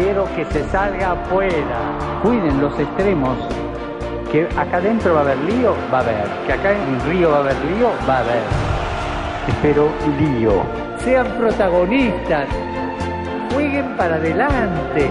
Quiero 0.00 0.24
que 0.34 0.46
se 0.46 0.64
salga 0.70 1.12
afuera. 1.12 1.78
Cuiden 2.22 2.58
los 2.58 2.72
extremos. 2.78 3.36
Que 4.32 4.48
acá 4.56 4.78
adentro 4.78 5.12
va 5.12 5.20
a 5.20 5.22
haber 5.24 5.38
lío, 5.40 5.74
va 5.92 5.98
a 5.98 6.00
haber. 6.00 6.24
Que 6.46 6.54
acá 6.54 6.72
en 6.72 6.94
el 6.94 7.00
río 7.02 7.30
va 7.30 7.36
a 7.36 7.40
haber 7.40 7.56
lío, 7.66 7.90
va 8.08 8.16
a 8.16 8.20
haber. 8.20 8.42
Espero 9.46 9.90
lío. 10.18 10.62
Sean 11.04 11.26
protagonistas. 11.36 12.46
Jueguen 13.52 13.94
para 13.98 14.14
adelante. 14.14 15.10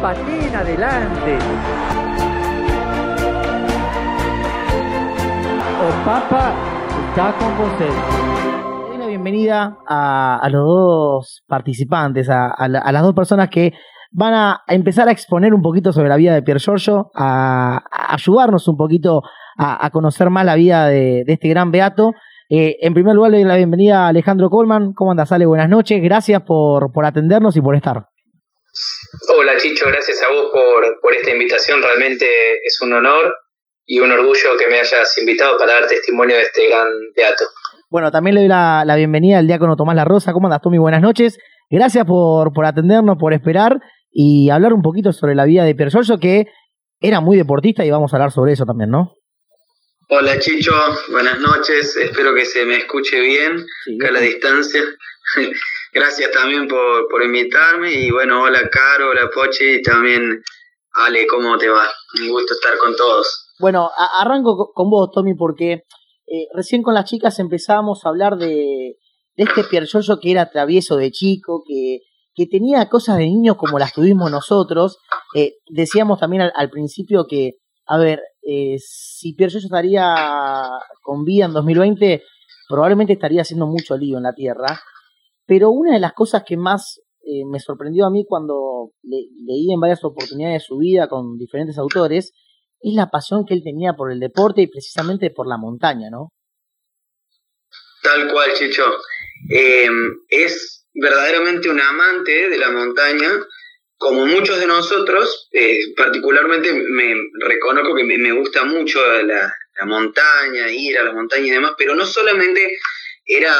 Pateen 0.00 0.54
adelante. 0.54 1.38
O 5.82 6.04
Papa 6.04 6.52
está 7.08 7.32
con 7.32 7.58
vosotros 7.58 8.69
bienvenida 9.22 9.76
a, 9.86 10.48
los 10.50 10.64
dos 10.64 11.42
participantes, 11.46 12.30
a, 12.30 12.50
a 12.50 12.68
la- 12.68 12.78
a 12.78 12.90
las 12.92 13.02
dos 13.02 13.14
personas 13.14 13.50
que 13.50 13.72
van 14.10 14.32
a 14.32 14.62
empezar 14.66 15.08
a 15.08 15.12
exponer 15.12 15.52
un 15.52 15.60
poquito 15.60 15.92
sobre 15.92 16.08
la 16.08 16.16
vida 16.16 16.34
de 16.34 16.42
Pier 16.42 16.58
Giorgio, 16.58 17.10
a, 17.14 17.84
ayudarnos 18.08 18.66
un 18.66 18.76
poquito 18.78 19.22
a, 19.58 19.90
conocer 19.90 20.30
más 20.30 20.46
la 20.46 20.54
vida 20.54 20.86
de, 20.88 21.24
este 21.26 21.48
gran 21.48 21.70
beato. 21.70 22.12
Eh, 22.48 22.78
en 22.80 22.94
primer 22.94 23.14
lugar, 23.14 23.30
le 23.30 23.38
doy 23.38 23.46
la 23.46 23.56
bienvenida 23.56 24.06
a 24.06 24.08
Alejandro 24.08 24.48
Colman. 24.48 24.94
¿Cómo 24.94 25.10
andas, 25.10 25.30
Ale? 25.32 25.44
Buenas 25.44 25.68
noches. 25.68 26.02
Gracias 26.02 26.42
por, 26.42 26.90
por 26.90 27.04
atendernos 27.04 27.56
y 27.56 27.60
por 27.60 27.76
estar. 27.76 28.06
Hola 29.36 29.56
Chicho, 29.58 29.84
gracias 29.86 30.22
a 30.22 30.32
vos 30.32 30.50
por, 31.02 31.14
esta 31.14 31.30
invitación. 31.30 31.82
Realmente 31.82 32.26
es 32.64 32.80
un 32.80 32.94
honor 32.94 33.34
y 33.84 34.00
un 34.00 34.10
orgullo 34.10 34.56
que 34.58 34.68
me 34.68 34.80
hayas 34.80 35.18
invitado 35.18 35.58
para 35.58 35.74
dar 35.74 35.86
testimonio 35.86 36.36
de 36.36 36.42
este 36.42 36.68
gran 36.68 36.88
teatro. 37.14 37.46
Bueno, 37.90 38.10
también 38.10 38.34
le 38.36 38.42
doy 38.42 38.48
la, 38.48 38.84
la 38.86 38.96
bienvenida 38.96 39.38
al 39.38 39.46
diácono 39.46 39.76
Tomás 39.76 39.96
La 39.96 40.04
Rosa. 40.04 40.32
¿Cómo 40.32 40.46
andas, 40.46 40.62
Tommy? 40.62 40.78
Buenas 40.78 41.02
noches. 41.02 41.38
Gracias 41.68 42.04
por, 42.06 42.52
por 42.52 42.64
atendernos, 42.64 43.16
por 43.18 43.32
esperar 43.32 43.80
y 44.12 44.48
hablar 44.50 44.72
un 44.72 44.82
poquito 44.82 45.12
sobre 45.12 45.34
la 45.34 45.44
vida 45.44 45.64
de 45.64 45.74
Pier 45.74 45.90
Giorgio, 45.90 46.18
que 46.18 46.46
era 47.00 47.20
muy 47.20 47.36
deportista 47.36 47.84
y 47.84 47.90
vamos 47.90 48.12
a 48.12 48.16
hablar 48.16 48.30
sobre 48.32 48.52
eso 48.52 48.64
también, 48.64 48.90
¿no? 48.90 49.14
Hola 50.08 50.38
Chicho, 50.38 50.72
buenas 51.12 51.38
noches. 51.40 51.96
Espero 51.96 52.34
que 52.34 52.44
se 52.44 52.64
me 52.64 52.76
escuche 52.76 53.20
bien 53.20 53.52
acá 53.96 54.08
a 54.08 54.12
la 54.12 54.20
distancia. 54.20 54.82
Gracias 55.92 56.30
también 56.32 56.68
por, 56.68 57.08
por 57.08 57.22
invitarme 57.24 57.92
y 57.92 58.10
bueno, 58.12 58.42
hola 58.42 58.60
Caro, 58.70 59.10
hola 59.10 59.28
Pochi 59.34 59.64
y 59.78 59.82
también 59.82 60.40
Ale, 60.92 61.26
¿cómo 61.26 61.56
te 61.58 61.68
va? 61.68 61.88
Un 62.20 62.28
gusto 62.28 62.54
estar 62.54 62.76
con 62.78 62.94
todos. 62.96 63.52
Bueno, 63.58 63.90
arranco 64.20 64.56
co- 64.56 64.72
con 64.72 64.90
vos, 64.90 65.10
Tommy, 65.12 65.34
porque 65.34 65.82
eh, 66.30 66.46
recién 66.54 66.82
con 66.82 66.94
las 66.94 67.04
chicas 67.06 67.38
empezamos 67.38 68.04
a 68.04 68.08
hablar 68.10 68.36
de, 68.38 68.96
de 69.36 69.44
este 69.44 69.64
Pier 69.64 69.86
Giorgio 69.86 70.18
que 70.20 70.30
era 70.30 70.50
travieso 70.50 70.96
de 70.96 71.10
chico, 71.10 71.62
que, 71.66 72.00
que 72.34 72.46
tenía 72.46 72.88
cosas 72.88 73.18
de 73.18 73.24
niño 73.26 73.56
como 73.56 73.78
las 73.78 73.92
tuvimos 73.92 74.30
nosotros. 74.30 74.98
Eh, 75.34 75.54
decíamos 75.68 76.20
también 76.20 76.42
al, 76.42 76.52
al 76.54 76.70
principio 76.70 77.26
que, 77.28 77.54
a 77.86 77.98
ver, 77.98 78.20
eh, 78.42 78.76
si 78.78 79.34
Pier 79.34 79.50
Giorgio 79.50 79.66
estaría 79.66 80.14
con 81.02 81.24
vida 81.24 81.46
en 81.46 81.52
2020, 81.52 82.22
probablemente 82.68 83.12
estaría 83.14 83.42
haciendo 83.42 83.66
mucho 83.66 83.96
lío 83.96 84.16
en 84.18 84.22
la 84.24 84.32
Tierra. 84.34 84.80
Pero 85.46 85.70
una 85.70 85.94
de 85.94 86.00
las 86.00 86.12
cosas 86.12 86.44
que 86.46 86.56
más 86.56 87.00
eh, 87.22 87.44
me 87.44 87.58
sorprendió 87.58 88.06
a 88.06 88.10
mí 88.10 88.24
cuando 88.26 88.92
le- 89.02 89.26
leí 89.44 89.72
en 89.72 89.80
varias 89.80 90.04
oportunidades 90.04 90.64
su 90.64 90.78
vida 90.78 91.08
con 91.08 91.36
diferentes 91.36 91.76
autores, 91.78 92.32
es 92.80 92.94
la 92.94 93.10
pasión 93.10 93.44
que 93.46 93.54
él 93.54 93.62
tenía 93.62 93.92
por 93.92 94.10
el 94.10 94.20
deporte 94.20 94.62
y 94.62 94.66
precisamente 94.66 95.30
por 95.30 95.46
la 95.46 95.58
montaña, 95.58 96.08
¿no? 96.10 96.32
Tal 98.02 98.32
cual, 98.32 98.52
Chicho. 98.54 98.84
Eh, 99.50 99.88
es 100.28 100.86
verdaderamente 100.94 101.68
un 101.68 101.80
amante 101.80 102.48
de 102.48 102.58
la 102.58 102.70
montaña, 102.70 103.30
como 103.96 104.26
muchos 104.26 104.58
de 104.58 104.66
nosotros. 104.66 105.48
eh, 105.52 105.78
particularmente 105.96 106.72
me 106.72 107.14
reconozco 107.46 107.94
que 107.94 108.04
me, 108.04 108.32
gusta 108.32 108.64
mucho 108.64 109.00
la, 109.22 109.54
montaña, 109.86 110.70
ir 110.70 110.98
a 110.98 111.04
la 111.04 111.12
montaña 111.12 111.46
y 111.46 111.50
demás, 111.50 111.72
pero 111.76 111.94
no 111.94 112.04
solamente 112.06 112.78
era 113.24 113.54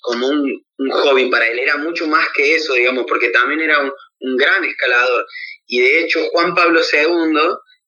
como 0.00 0.28
un, 0.28 0.64
un 0.78 0.90
hobby 0.90 1.30
para 1.30 1.46
él, 1.46 1.58
era 1.58 1.76
mucho 1.76 2.06
más 2.06 2.28
que 2.34 2.54
eso, 2.54 2.74
digamos, 2.74 3.04
porque 3.06 3.28
también 3.28 3.60
era 3.60 3.80
un, 3.80 3.92
un 4.20 4.36
gran 4.36 4.64
escalador. 4.64 5.26
Y 5.66 5.80
de 5.80 6.00
hecho, 6.00 6.20
Juan 6.32 6.54
Pablo 6.54 6.80
II, 6.80 7.38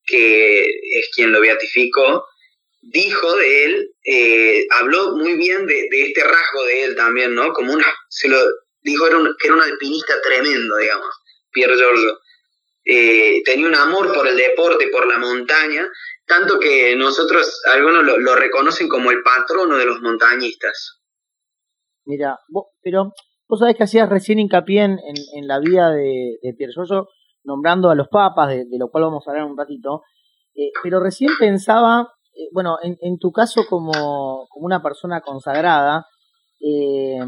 que 0.06 0.64
es 0.64 1.10
quien 1.14 1.32
lo 1.32 1.40
beatificó, 1.40 2.24
dijo 2.82 3.36
de 3.36 3.64
él, 3.64 3.90
eh, 4.04 4.66
habló 4.80 5.16
muy 5.16 5.36
bien 5.36 5.66
de, 5.66 5.88
de 5.90 6.02
este 6.02 6.22
rasgo 6.22 6.64
de 6.66 6.84
él 6.84 6.96
también, 6.96 7.34
¿no? 7.34 7.52
Como 7.52 7.72
una, 7.72 7.86
se 8.08 8.28
lo 8.28 8.36
dijo 8.82 9.06
era 9.06 9.16
un- 9.18 9.34
que 9.40 9.46
era 9.46 9.56
un 9.56 9.62
alpinista 9.62 10.14
tremendo, 10.22 10.76
digamos, 10.76 11.08
Pier 11.50 11.70
Giorgio. 11.74 12.18
Eh, 12.84 13.42
tenía 13.44 13.66
un 13.66 13.74
amor 13.74 14.12
por 14.12 14.26
el 14.28 14.36
deporte, 14.36 14.88
por 14.88 15.06
la 15.06 15.18
montaña, 15.18 15.88
tanto 16.26 16.58
que 16.60 16.94
nosotros, 16.96 17.62
algunos 17.72 18.04
lo, 18.04 18.18
lo 18.18 18.34
reconocen 18.34 18.88
como 18.88 19.10
el 19.10 19.22
patrono 19.22 19.78
de 19.78 19.86
los 19.86 20.00
montañistas. 20.02 21.00
Mira, 22.04 22.38
vos, 22.48 22.66
pero 22.82 23.12
vos 23.48 23.60
sabés 23.60 23.76
que 23.76 23.84
hacías 23.84 24.08
recién 24.10 24.38
hincapié 24.38 24.82
en, 24.82 24.98
en- 25.34 25.48
la 25.48 25.58
vida 25.60 25.90
de, 25.90 26.36
de 26.42 26.52
Pier 26.54 26.70
Giorgio, 26.74 27.08
nombrando 27.44 27.90
a 27.90 27.94
los 27.94 28.08
papas, 28.08 28.48
de, 28.48 28.66
lo 28.78 28.88
cual 28.88 29.04
vamos 29.04 29.26
a 29.26 29.30
hablar 29.30 29.46
un 29.46 29.56
ratito, 29.56 30.02
eh, 30.54 30.70
pero 30.82 31.00
recién 31.00 31.30
pensaba, 31.38 32.08
eh, 32.34 32.48
bueno, 32.52 32.78
en, 32.82 33.18
tu 33.18 33.32
caso 33.32 33.62
como, 33.68 34.46
como 34.48 34.66
una 34.66 34.82
persona 34.82 35.20
consagrada, 35.20 36.06
eh, 36.60 37.18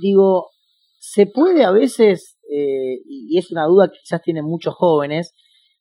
digo, 0.00 0.50
¿se 0.98 1.26
puede 1.26 1.64
a 1.64 1.70
veces, 1.70 2.36
y 2.48 3.38
es 3.38 3.50
una 3.50 3.64
duda 3.64 3.88
que 3.88 3.98
quizás 3.98 4.22
tienen 4.22 4.44
muchos 4.44 4.74
jóvenes, 4.74 5.34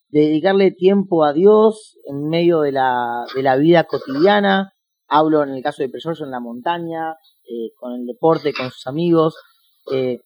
dedicarle 0.09 0.72
tiempo 0.72 1.24
a 1.24 1.34
Dios 1.34 1.97
en 2.06 2.28
medio 2.29 2.62
de 2.62 2.72
la, 2.72 3.25
de 3.35 3.44
la 3.44 3.57
vida 3.57 3.84
cotidiana? 3.84 4.74
Hablo 5.07 5.44
en 5.44 5.50
el 5.50 5.62
caso 5.62 5.84
de 5.84 5.90
Giorgio 5.90 6.25
en 6.25 6.31
la 6.31 6.40
montaña, 6.40 7.16
con 7.78 7.94
el 7.94 8.06
deporte, 8.06 8.53
con 8.53 8.72
sus 8.72 8.88
amigos. 8.88 9.35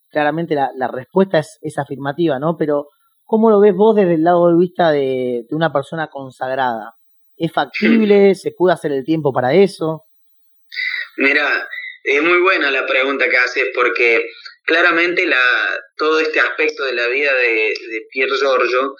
Claramente 0.09 0.56
la, 0.56 0.72
la 0.75 0.88
respuesta 0.88 1.40
es, 1.40 1.58
es 1.62 1.78
afirmativa, 1.78 2.40
¿no? 2.40 2.56
Pero 2.56 2.88
¿cómo 3.30 3.52
lo 3.52 3.60
ves 3.60 3.76
vos 3.76 3.96
desde 3.96 4.16
el 4.16 4.24
lado 4.24 4.50
de 4.50 4.58
vista 4.58 4.92
de, 4.92 5.46
de 5.48 5.56
una 5.56 5.72
persona 5.72 6.08
consagrada? 6.08 6.96
¿Es 7.38 7.54
factible? 7.54 8.34
¿Se 8.36 8.52
puede 8.52 8.74
hacer 8.74 8.92
el 8.92 9.06
tiempo 9.06 9.32
para 9.32 9.54
eso? 9.54 10.08
Mira, 11.18 11.48
es 12.04 12.24
muy 12.24 12.40
buena 12.42 12.72
la 12.72 12.88
pregunta 12.88 13.30
que 13.30 13.38
haces 13.38 13.66
porque 13.76 14.32
claramente 14.66 15.28
la, 15.28 15.38
todo 15.96 16.20
este 16.20 16.40
aspecto 16.40 16.84
de 16.86 16.94
la 16.94 17.08
vida 17.08 17.32
de, 17.32 17.74
de 17.92 18.08
Pier 18.10 18.30
Giorgio 18.30 18.96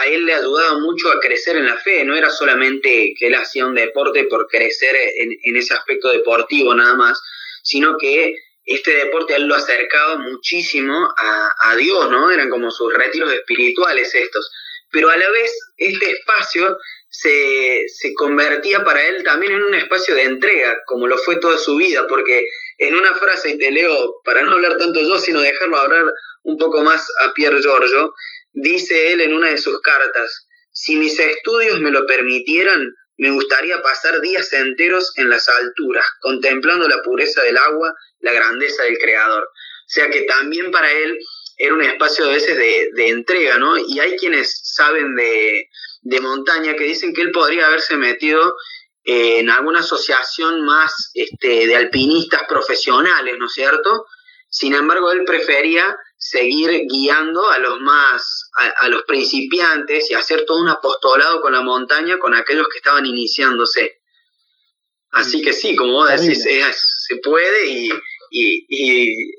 a 0.00 0.06
él 0.06 0.24
le 0.24 0.34
ayudaba 0.34 0.78
mucho 0.78 1.10
a 1.10 1.20
crecer 1.20 1.58
en 1.58 1.66
la 1.66 1.76
fe, 1.76 2.02
no 2.04 2.16
era 2.16 2.30
solamente 2.30 3.12
que 3.18 3.26
él 3.26 3.34
hacía 3.34 3.66
un 3.66 3.74
deporte 3.74 4.24
por 4.24 4.46
crecer 4.46 4.96
en, 5.18 5.36
en 5.42 5.56
ese 5.56 5.74
aspecto 5.74 6.08
deportivo 6.08 6.74
nada 6.74 6.94
más, 6.94 7.20
sino 7.62 7.98
que 7.98 8.36
este 8.74 8.94
deporte 8.94 9.34
a 9.34 9.36
él 9.36 9.46
lo 9.46 9.54
acercaba 9.54 10.16
muchísimo 10.16 11.12
a, 11.16 11.54
a 11.70 11.76
Dios, 11.76 12.10
¿no? 12.10 12.30
Eran 12.30 12.50
como 12.50 12.70
sus 12.70 12.92
retiros 12.94 13.32
espirituales 13.32 14.14
estos. 14.14 14.50
Pero 14.92 15.10
a 15.10 15.16
la 15.16 15.30
vez 15.30 15.50
este 15.76 16.10
espacio 16.10 16.78
se, 17.08 17.84
se 17.88 18.14
convertía 18.14 18.84
para 18.84 19.04
él 19.06 19.24
también 19.24 19.52
en 19.52 19.62
un 19.62 19.74
espacio 19.74 20.14
de 20.14 20.22
entrega, 20.22 20.78
como 20.86 21.08
lo 21.08 21.18
fue 21.18 21.36
toda 21.36 21.58
su 21.58 21.76
vida, 21.76 22.06
porque 22.08 22.44
en 22.78 22.94
una 22.94 23.14
frase, 23.16 23.50
y 23.50 23.58
te 23.58 23.70
leo 23.72 24.20
para 24.24 24.42
no 24.42 24.52
hablar 24.52 24.76
tanto 24.76 25.00
yo, 25.00 25.18
sino 25.18 25.40
dejarlo 25.40 25.76
hablar 25.76 26.04
un 26.44 26.56
poco 26.56 26.82
más 26.82 27.06
a 27.24 27.32
Pier 27.34 27.60
Giorgio, 27.60 28.14
dice 28.52 29.12
él 29.12 29.20
en 29.20 29.34
una 29.34 29.50
de 29.50 29.58
sus 29.58 29.80
cartas, 29.80 30.46
si 30.72 30.96
mis 30.96 31.18
estudios 31.18 31.80
me 31.80 31.90
lo 31.90 32.06
permitieran, 32.06 32.94
me 33.18 33.30
gustaría 33.32 33.82
pasar 33.82 34.20
días 34.20 34.52
enteros 34.52 35.12
en 35.16 35.28
las 35.28 35.48
alturas, 35.48 36.06
contemplando 36.20 36.88
la 36.88 37.02
pureza 37.02 37.42
del 37.42 37.58
agua, 37.58 37.94
la 38.20 38.32
grandeza 38.32 38.84
del 38.84 38.98
Creador. 38.98 39.42
O 39.42 39.92
sea 39.92 40.08
que 40.10 40.22
también 40.22 40.70
para 40.70 40.90
él 40.90 41.18
era 41.56 41.74
un 41.74 41.82
espacio 41.82 42.24
a 42.24 42.28
veces 42.28 42.56
de, 42.56 42.90
de 42.94 43.08
entrega, 43.08 43.58
¿no? 43.58 43.76
Y 43.76 44.00
hay 44.00 44.16
quienes 44.16 44.60
saben 44.64 45.14
de, 45.14 45.68
de 46.02 46.20
montaña 46.20 46.74
que 46.74 46.84
dicen 46.84 47.12
que 47.12 47.22
él 47.22 47.32
podría 47.32 47.66
haberse 47.66 47.96
metido 47.96 48.56
eh, 49.04 49.40
en 49.40 49.50
alguna 49.50 49.80
asociación 49.80 50.64
más 50.64 51.10
este, 51.14 51.66
de 51.66 51.76
alpinistas 51.76 52.42
profesionales, 52.48 53.34
¿no 53.38 53.46
es 53.46 53.52
cierto? 53.52 54.06
Sin 54.48 54.74
embargo, 54.74 55.10
él 55.12 55.24
prefería 55.24 55.96
seguir 56.16 56.86
guiando 56.86 57.48
a 57.50 57.58
los 57.58 57.80
más, 57.80 58.50
a, 58.78 58.88
los 58.88 59.04
principiantes 59.04 60.10
y 60.10 60.14
hacer 60.14 60.44
todo 60.44 60.58
un 60.58 60.68
apostolado 60.68 61.40
con 61.40 61.52
la 61.52 61.62
montaña 61.62 62.18
con 62.18 62.34
aquellos 62.34 62.68
que 62.68 62.78
estaban 62.78 63.06
iniciándose. 63.06 64.00
Así 65.12 65.40
que 65.40 65.52
sí, 65.52 65.74
como 65.76 65.92
vos 65.94 66.10
decís, 66.10 66.42
se 66.42 67.16
puede 67.16 67.66
y, 67.68 67.90
y, 68.30 69.32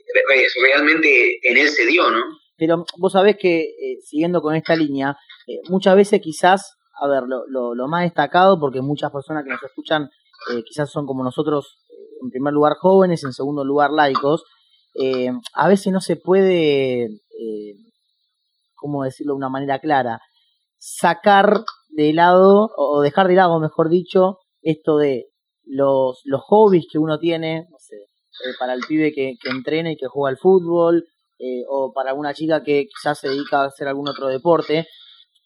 realmente 0.63 1.39
en 1.43 1.57
él 1.57 1.69
se 1.69 1.85
dio, 1.85 2.09
¿no? 2.09 2.21
Pero 2.57 2.85
vos 2.97 3.13
sabés 3.13 3.37
que, 3.37 3.61
eh, 3.61 3.97
siguiendo 4.03 4.41
con 4.41 4.55
esta 4.55 4.75
línea, 4.75 5.17
eh, 5.47 5.61
muchas 5.69 5.95
veces 5.95 6.21
quizás, 6.21 6.77
a 7.01 7.07
ver, 7.07 7.23
lo, 7.23 7.47
lo, 7.47 7.73
lo, 7.73 7.87
más 7.87 8.03
destacado, 8.03 8.59
porque 8.59 8.81
muchas 8.81 9.11
personas 9.11 9.43
que 9.43 9.49
nos 9.49 9.63
escuchan 9.63 10.09
eh, 10.53 10.61
quizás 10.63 10.91
son 10.91 11.07
como 11.07 11.23
nosotros, 11.23 11.79
en 12.21 12.29
primer 12.29 12.53
lugar 12.53 12.73
jóvenes, 12.77 13.23
en 13.23 13.33
segundo 13.33 13.65
lugar 13.65 13.91
laicos, 13.91 14.43
a 15.55 15.67
veces 15.67 15.91
no 15.91 16.01
se 16.01 16.17
puede, 16.17 17.07
¿cómo 18.75 19.05
decirlo 19.05 19.33
de 19.33 19.37
una 19.37 19.49
manera 19.49 19.79
clara? 19.79 20.19
Sacar 20.77 21.63
de 21.89 22.13
lado, 22.13 22.69
o 22.75 23.01
dejar 23.01 23.27
de 23.27 23.35
lado, 23.35 23.59
mejor 23.59 23.89
dicho, 23.89 24.37
esto 24.61 24.97
de 24.97 25.31
los, 25.65 26.21
los 26.25 26.41
hobbies 26.41 26.85
que 26.91 26.99
uno 26.99 27.17
tiene, 27.17 27.67
eh, 28.45 28.53
para 28.59 28.73
el 28.73 28.81
pibe 28.87 29.11
que, 29.13 29.35
que, 29.41 29.49
entrena 29.49 29.91
y 29.91 29.97
que 29.97 30.07
juega 30.07 30.29
al 30.29 30.37
fútbol, 30.37 31.05
eh, 31.39 31.63
o 31.67 31.91
para 31.93 32.13
una 32.13 32.33
chica 32.33 32.63
que 32.63 32.85
quizás 32.85 33.19
se 33.19 33.29
dedica 33.29 33.61
a 33.61 33.65
hacer 33.65 33.87
algún 33.87 34.07
otro 34.07 34.27
deporte. 34.27 34.87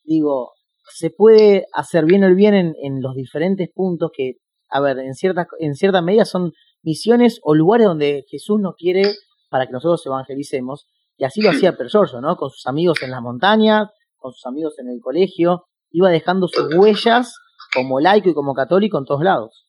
Digo, 0.03 0.53
se 0.93 1.09
puede 1.09 1.67
hacer 1.73 2.05
bien 2.05 2.23
el 2.23 2.35
bien 2.35 2.53
en, 2.53 2.75
en 2.81 3.01
los 3.01 3.15
diferentes 3.15 3.69
puntos 3.73 4.11
que, 4.13 4.33
a 4.69 4.81
ver, 4.81 4.99
en 4.99 5.13
cierta, 5.13 5.47
en 5.59 5.75
cierta 5.75 6.01
medida 6.01 6.25
son 6.25 6.51
misiones 6.83 7.39
o 7.43 7.55
lugares 7.55 7.87
donde 7.87 8.25
Jesús 8.29 8.59
nos 8.59 8.75
quiere 8.75 9.13
para 9.49 9.65
que 9.65 9.73
nosotros 9.73 10.05
evangelicemos. 10.05 10.87
Y 11.17 11.23
así 11.23 11.41
lo 11.41 11.49
hacía 11.49 11.77
Persorso, 11.77 12.19
¿no? 12.19 12.35
Con 12.35 12.49
sus 12.49 12.65
amigos 12.67 13.01
en 13.01 13.11
las 13.11 13.21
montañas, 13.21 13.89
con 14.17 14.33
sus 14.33 14.45
amigos 14.45 14.77
en 14.79 14.89
el 14.89 14.99
colegio, 15.01 15.65
iba 15.91 16.09
dejando 16.09 16.47
sus 16.47 16.75
huellas 16.75 17.33
como 17.73 17.99
laico 17.99 18.29
y 18.29 18.33
como 18.33 18.53
católico 18.53 18.97
en 18.97 19.05
todos 19.05 19.23
lados. 19.23 19.65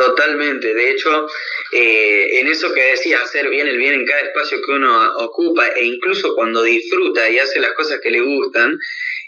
Totalmente, 0.00 0.72
de 0.72 0.92
hecho, 0.92 1.28
eh, 1.72 2.40
en 2.40 2.48
eso 2.48 2.72
que 2.72 2.92
decía, 2.92 3.20
hacer 3.20 3.50
bien 3.50 3.68
el 3.68 3.76
bien 3.76 3.92
en 3.92 4.06
cada 4.06 4.20
espacio 4.20 4.56
que 4.64 4.72
uno 4.72 5.12
ocupa 5.18 5.68
e 5.68 5.84
incluso 5.84 6.34
cuando 6.34 6.62
disfruta 6.62 7.28
y 7.28 7.38
hace 7.38 7.60
las 7.60 7.74
cosas 7.74 8.00
que 8.02 8.10
le 8.10 8.22
gustan, 8.22 8.78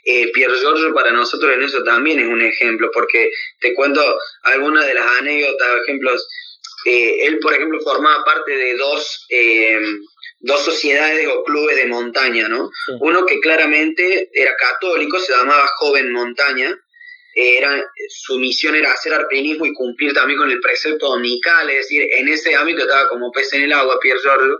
eh, 0.06 0.32
Pier 0.32 0.50
Giorgio 0.50 0.94
para 0.94 1.10
nosotros 1.10 1.52
en 1.52 1.62
eso 1.62 1.84
también 1.84 2.20
es 2.20 2.26
un 2.26 2.40
ejemplo, 2.40 2.90
porque 2.90 3.30
te 3.60 3.74
cuento 3.74 4.02
algunas 4.44 4.86
de 4.86 4.94
las 4.94 5.06
anécdotas, 5.20 5.82
ejemplos, 5.82 6.26
eh, 6.86 7.26
él 7.26 7.38
por 7.40 7.52
ejemplo 7.52 7.78
formaba 7.84 8.24
parte 8.24 8.56
de 8.56 8.74
dos, 8.74 9.26
dos 10.40 10.64
sociedades 10.64 11.28
o 11.28 11.44
clubes 11.44 11.76
de 11.76 11.84
montaña, 11.84 12.48
¿no? 12.48 12.70
Uno 13.00 13.26
que 13.26 13.40
claramente 13.40 14.30
era 14.32 14.56
católico, 14.56 15.20
se 15.20 15.34
llamaba 15.34 15.68
Joven 15.76 16.12
Montaña, 16.12 16.74
era, 17.34 17.84
su 18.08 18.38
misión 18.38 18.74
era 18.74 18.92
hacer 18.92 19.14
alpinismo 19.14 19.66
y 19.66 19.72
cumplir 19.72 20.12
también 20.12 20.38
con 20.38 20.50
el 20.50 20.60
precepto 20.60 21.08
dominical, 21.08 21.68
es 21.70 21.76
decir, 21.76 22.06
en 22.16 22.28
ese 22.28 22.54
ámbito 22.54 22.82
estaba 22.82 23.08
como 23.08 23.32
pez 23.32 23.52
en 23.54 23.62
el 23.62 23.72
agua, 23.72 23.98
Pierre 24.00 24.20
Giorgio, 24.20 24.58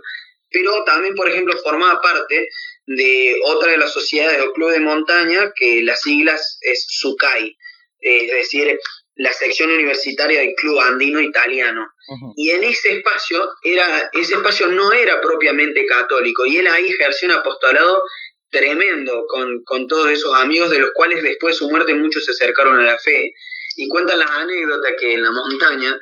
pero 0.49 0.83
también, 0.83 1.15
por 1.15 1.29
ejemplo, 1.29 1.57
formaba 1.63 1.99
parte 2.01 2.47
de 2.85 3.35
otra 3.45 3.71
de 3.71 3.77
las 3.77 3.91
sociedades 3.91 4.41
o 4.41 4.53
club 4.53 4.71
de 4.71 4.79
montaña, 4.79 5.51
que 5.55 5.81
las 5.83 6.01
siglas 6.01 6.57
es 6.61 6.85
SUCAI, 6.87 7.57
es 7.99 8.31
decir, 8.31 8.79
la 9.15 9.31
sección 9.31 9.71
universitaria 9.71 10.41
del 10.41 10.55
Club 10.55 10.79
Andino 10.79 11.19
Italiano. 11.21 11.87
Y 12.35 12.51
en 12.51 12.63
ese 12.63 12.97
espacio, 12.97 13.47
era, 13.63 14.09
ese 14.13 14.35
espacio 14.35 14.67
no 14.67 14.91
era 14.91 15.21
propiamente 15.21 15.85
católico, 15.85 16.45
y 16.45 16.57
él 16.57 16.67
ahí 16.67 16.87
ejerció 16.87 17.29
un 17.29 17.35
apostolado 17.35 18.03
tremendo 18.53 19.25
con, 19.27 19.63
con, 19.65 19.87
todos 19.87 20.09
esos 20.09 20.33
amigos 20.35 20.69
de 20.69 20.79
los 20.79 20.91
cuales 20.93 21.21
después 21.21 21.55
de 21.55 21.57
su 21.57 21.69
muerte 21.69 21.93
muchos 21.95 22.23
se 22.23 22.31
acercaron 22.31 22.79
a 22.79 22.83
la 22.83 22.97
fe 22.97 23.33
y 23.75 23.89
cuentan 23.89 24.19
las 24.19 24.29
anécdotas 24.29 24.93
que 24.97 25.13
en 25.13 25.23
la 25.23 25.31
montaña 25.31 25.99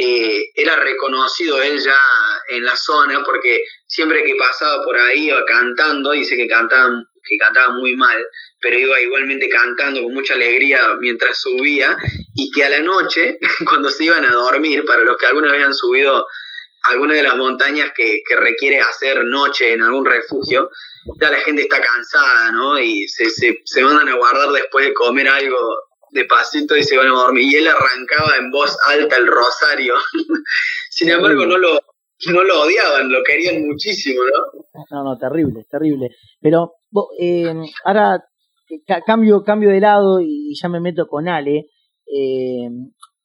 eh, 0.00 0.52
era 0.54 0.76
reconocido 0.76 1.60
él 1.60 1.80
ya 1.80 1.98
en 2.50 2.64
la 2.64 2.76
zona 2.76 3.24
porque 3.24 3.64
siempre 3.86 4.22
que 4.22 4.36
pasaba 4.36 4.82
por 4.84 4.96
ahí 4.96 5.26
iba 5.26 5.44
cantando, 5.44 6.12
dice 6.12 6.36
que 6.36 6.46
cantaba, 6.46 7.02
que 7.28 7.36
cantaba 7.36 7.74
muy 7.74 7.96
mal, 7.96 8.24
pero 8.60 8.78
iba 8.78 9.00
igualmente 9.00 9.48
cantando 9.48 10.02
con 10.02 10.14
mucha 10.14 10.34
alegría 10.34 10.94
mientras 11.00 11.40
subía 11.40 11.96
y 12.36 12.50
que 12.52 12.64
a 12.64 12.70
la 12.70 12.80
noche, 12.80 13.38
cuando 13.68 13.90
se 13.90 14.04
iban 14.04 14.24
a 14.24 14.32
dormir, 14.32 14.84
para 14.84 15.02
los 15.02 15.16
que 15.16 15.26
alguna 15.26 15.50
vez 15.50 15.64
han 15.64 15.74
subido 15.74 16.26
alguna 16.84 17.14
de 17.14 17.22
las 17.22 17.36
montañas 17.36 17.92
que, 17.94 18.22
que 18.26 18.36
requiere 18.36 18.80
hacer 18.80 19.24
noche 19.24 19.72
en 19.72 19.82
algún 19.82 20.04
refugio, 20.04 20.70
ya 21.20 21.30
la 21.30 21.38
gente 21.40 21.62
está 21.62 21.80
cansada, 21.80 22.52
¿no? 22.52 22.78
Y 22.78 23.06
se, 23.08 23.30
se, 23.30 23.60
se 23.64 23.82
mandan 23.82 24.08
a 24.08 24.16
guardar 24.16 24.50
después 24.50 24.86
de 24.86 24.94
comer 24.94 25.28
algo 25.28 25.56
de 26.10 26.24
pasito 26.24 26.76
y 26.76 26.82
se 26.82 26.96
van 26.96 27.08
a 27.08 27.12
dormir. 27.12 27.44
Y 27.44 27.56
él 27.56 27.68
arrancaba 27.68 28.36
en 28.38 28.50
voz 28.50 28.76
alta 28.86 29.16
el 29.16 29.26
rosario. 29.26 29.94
Sin 30.90 31.10
embargo, 31.10 31.46
no 31.46 31.58
lo, 31.58 31.80
no 32.32 32.44
lo 32.44 32.62
odiaban, 32.62 33.10
lo 33.10 33.18
querían 33.26 33.66
muchísimo, 33.66 34.20
¿no? 34.24 34.84
No, 34.90 35.04
no, 35.04 35.18
terrible, 35.18 35.64
terrible. 35.70 36.08
Pero 36.40 36.72
eh, 37.20 37.52
ahora 37.84 38.24
cambio, 39.06 39.42
cambio 39.42 39.70
de 39.70 39.80
lado 39.80 40.20
y 40.20 40.54
ya 40.60 40.68
me 40.68 40.80
meto 40.80 41.06
con 41.06 41.28
Ale. 41.28 41.66
Eh, 42.06 42.68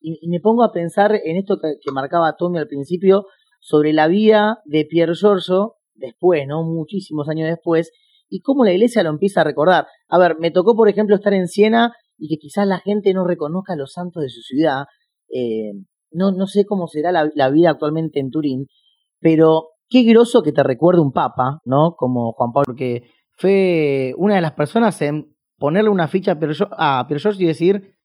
y, 0.01 0.27
me 0.27 0.39
pongo 0.41 0.65
a 0.65 0.73
pensar 0.73 1.13
en 1.23 1.37
esto 1.37 1.57
que, 1.61 1.75
que 1.81 1.91
marcaba 1.91 2.35
Tommy 2.37 2.59
al 2.59 2.67
principio 2.67 3.25
sobre 3.63 3.93
la 3.93 4.07
vida 4.07 4.59
de 4.65 4.83
Pierre 4.83 5.15
Giorgio 5.15 5.75
después, 5.95 6.45
¿no? 6.47 6.63
Muchísimos 6.63 7.29
años 7.29 7.47
después, 7.47 7.91
y 8.29 8.41
cómo 8.41 8.65
la 8.65 8.73
iglesia 8.73 9.03
lo 9.03 9.09
empieza 9.09 9.39
a 9.39 9.45
recordar. 9.45 9.87
A 10.09 10.17
ver, 10.17 10.37
me 10.37 10.51
tocó, 10.51 10.75
por 10.75 10.89
ejemplo, 10.89 11.15
estar 11.15 11.33
en 11.33 11.47
Siena 11.47 11.93
y 12.17 12.27
que 12.27 12.37
quizás 12.37 12.67
la 12.67 12.79
gente 12.79 13.13
no 13.13 13.25
reconozca 13.25 13.73
a 13.73 13.75
los 13.77 13.93
santos 13.93 14.21
de 14.21 14.29
su 14.29 14.41
ciudad. 14.41 14.83
Eh, 15.29 15.71
no, 16.11 16.33
no 16.33 16.45
sé 16.45 16.65
cómo 16.65 16.87
será 16.87 17.13
la, 17.13 17.49
vida 17.49 17.69
actualmente 17.69 18.19
en 18.19 18.31
Turín, 18.31 18.67
pero 19.19 19.69
qué 19.87 20.03
groso 20.03 20.43
que 20.43 20.51
te 20.51 20.61
recuerde 20.61 21.01
un 21.01 21.13
papa, 21.13 21.61
¿no? 21.63 21.95
Como 21.95 22.33
Juan 22.33 22.51
Pablo, 22.51 22.75
que 22.75 23.03
fue 23.37 24.13
una 24.17 24.35
de 24.35 24.41
las 24.41 24.53
personas 24.53 25.01
en 25.01 25.37
ponerle 25.57 25.89
una 25.89 26.09
ficha 26.09 26.33
a 26.33 27.07
Pierre 27.07 27.29
y 27.39 27.45
decir, 27.45 27.95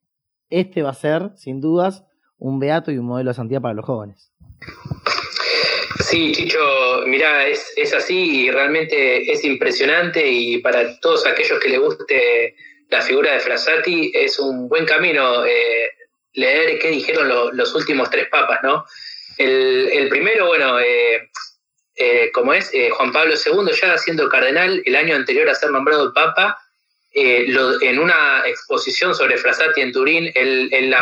este 0.51 0.83
va 0.83 0.91
a 0.91 0.95
ser, 0.95 1.33
sin 1.35 1.61
dudas, 1.61 2.05
un 2.39 2.61
beato 2.61 2.93
y 2.93 2.99
un 2.99 3.07
modelo 3.07 3.31
de 3.31 3.35
santidad 3.35 3.61
para 3.61 3.75
los 3.75 3.85
jóvenes. 3.85 4.33
Sí, 6.01 6.33
Chicho, 6.33 7.03
mira, 7.07 7.47
es, 7.49 7.73
es 7.77 7.93
así 7.93 8.45
y 8.45 8.51
realmente 8.51 9.31
es 9.31 9.45
impresionante 9.45 10.27
y 10.27 10.59
para 10.59 10.99
todos 11.01 11.27
aquellos 11.27 11.59
que 11.59 11.69
les 11.69 11.81
guste 11.81 12.55
la 12.89 13.03
figura 13.03 13.33
de 13.33 13.41
Frassati 13.41 14.13
es 14.15 14.39
un 14.39 14.69
buen 14.69 14.87
camino 14.87 15.45
eh, 15.45 15.91
leer 16.35 16.79
qué 16.79 16.89
dijeron 16.91 17.57
los 17.57 17.75
últimos 17.75 18.11
tres 18.11 18.29
papas, 18.29 18.61
¿no? 18.63 18.85
El, 19.37 20.09
primero, 20.09 20.47
bueno, 20.47 20.81
eh, 20.81 21.31
eh, 21.97 22.31
como 22.33 22.55
es 22.55 22.73
Juan 22.93 23.13
Pablo 23.13 23.35
II, 23.35 23.71
ya 23.81 23.99
siendo 23.99 24.29
cardenal 24.29 24.83
el 24.85 24.97
año 24.97 25.15
anterior 25.15 25.49
a 25.49 25.55
ser 25.55 25.71
nombrado 25.71 26.13
papa, 26.13 26.59
en 27.13 27.99
una 27.99 28.45
exposición 28.47 29.15
sobre 29.15 29.39
Frassati 29.39 29.81
en 29.81 29.93
Turín, 29.93 30.31
él, 30.35 30.69
él 30.73 30.95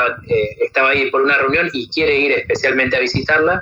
estaba 0.60 0.90
ahí 0.90 1.10
por 1.10 1.20
una 1.20 1.36
reunión 1.36 1.68
y 1.72 1.88
quiere 1.90 2.16
ir 2.16 2.32
especialmente 2.32 2.96
a 2.96 3.00
visitarla 3.00 3.60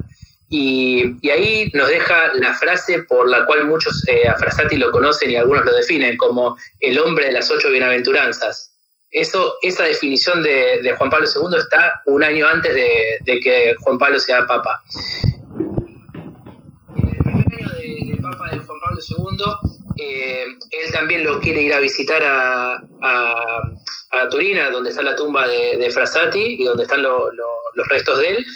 y, 0.50 1.30
ahí 1.30 1.70
nos 1.74 1.88
deja 1.88 2.32
la 2.34 2.54
frase 2.54 3.02
por 3.04 3.28
la 3.28 3.44
cual 3.46 3.66
muchos 3.66 4.06
eh, 4.08 4.28
a 4.28 4.36
Frassati 4.36 4.76
lo 4.76 4.90
conocen 4.90 5.30
y 5.30 5.36
algunos 5.36 5.64
lo 5.64 5.74
definen 5.74 6.16
como 6.16 6.56
el 6.80 6.98
hombre 6.98 7.26
de 7.26 7.32
las 7.32 7.50
ocho 7.50 7.70
bienaventuranzas. 7.70 8.72
Eso, 9.10 9.54
esa 9.62 9.84
definición 9.84 10.42
de, 10.42 10.92
Juan 10.98 11.08
Pablo 11.08 11.26
II 11.26 11.58
está 11.58 12.02
un 12.06 12.22
año 12.24 12.46
antes 12.48 12.74
de, 12.74 13.40
que 13.40 13.74
Juan 13.80 13.96
Pablo 13.96 14.18
sea 14.18 14.44
papa. 14.46 14.82
En 16.96 17.08
el 17.08 17.16
primer 17.22 17.52
año 17.52 18.16
de, 18.16 18.16
papa 18.20 18.50
de 18.50 18.58
Juan 18.58 18.78
Pablo 18.80 19.00
II, 19.08 20.04
eh, 20.04 20.44
él 20.44 20.92
también 20.92 21.24
lo 21.24 21.40
quiere 21.40 21.62
ir 21.62 21.72
a 21.72 21.78
visitar 21.78 22.22
a, 22.24 22.82
a, 23.02 24.28
Turina, 24.30 24.70
donde 24.70 24.90
está 24.90 25.02
la 25.02 25.14
tumba 25.14 25.46
de, 25.46 25.90
Frassati 25.90 26.56
y 26.58 26.64
donde 26.64 26.82
están 26.82 27.02
los 27.02 27.88
restos 27.88 28.18
de 28.18 28.30
él. 28.30 28.46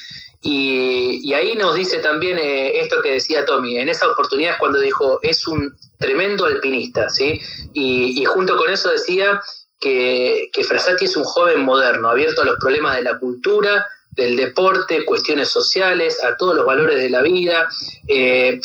Y, 0.50 1.34
ahí 1.34 1.54
nos 1.56 1.74
dice 1.74 1.98
también 1.98 2.38
eh, 2.38 2.80
esto 2.80 3.02
que 3.02 3.12
decía 3.12 3.44
Tommy, 3.44 3.76
en 3.76 3.90
esa 3.90 4.08
oportunidad 4.08 4.52
es 4.52 4.58
cuando 4.58 4.80
dijo, 4.80 5.20
es 5.22 5.46
un 5.46 5.76
tremendo 5.98 6.46
alpinista, 6.46 7.10
¿sí? 7.10 7.38
Y, 7.74 8.24
junto 8.24 8.56
con 8.56 8.70
eso 8.70 8.90
decía 8.90 9.42
que, 9.78 10.48
que 10.50 10.64
Frassati 10.64 11.04
es 11.04 11.18
un 11.18 11.24
joven 11.24 11.60
moderno, 11.60 12.08
abierto 12.08 12.40
a 12.40 12.46
los 12.46 12.56
problemas 12.58 12.96
de 12.96 13.02
la 13.02 13.18
cultura, 13.18 13.86
del 14.12 14.36
deporte, 14.36 15.04
cuestiones 15.04 15.48
sociales, 15.48 16.24
a 16.24 16.34
todos 16.38 16.56
los 16.56 16.64
valores 16.64 16.96
de 16.96 17.10
la 17.10 17.20
vida. 17.20 17.68
Eh, 18.06 18.58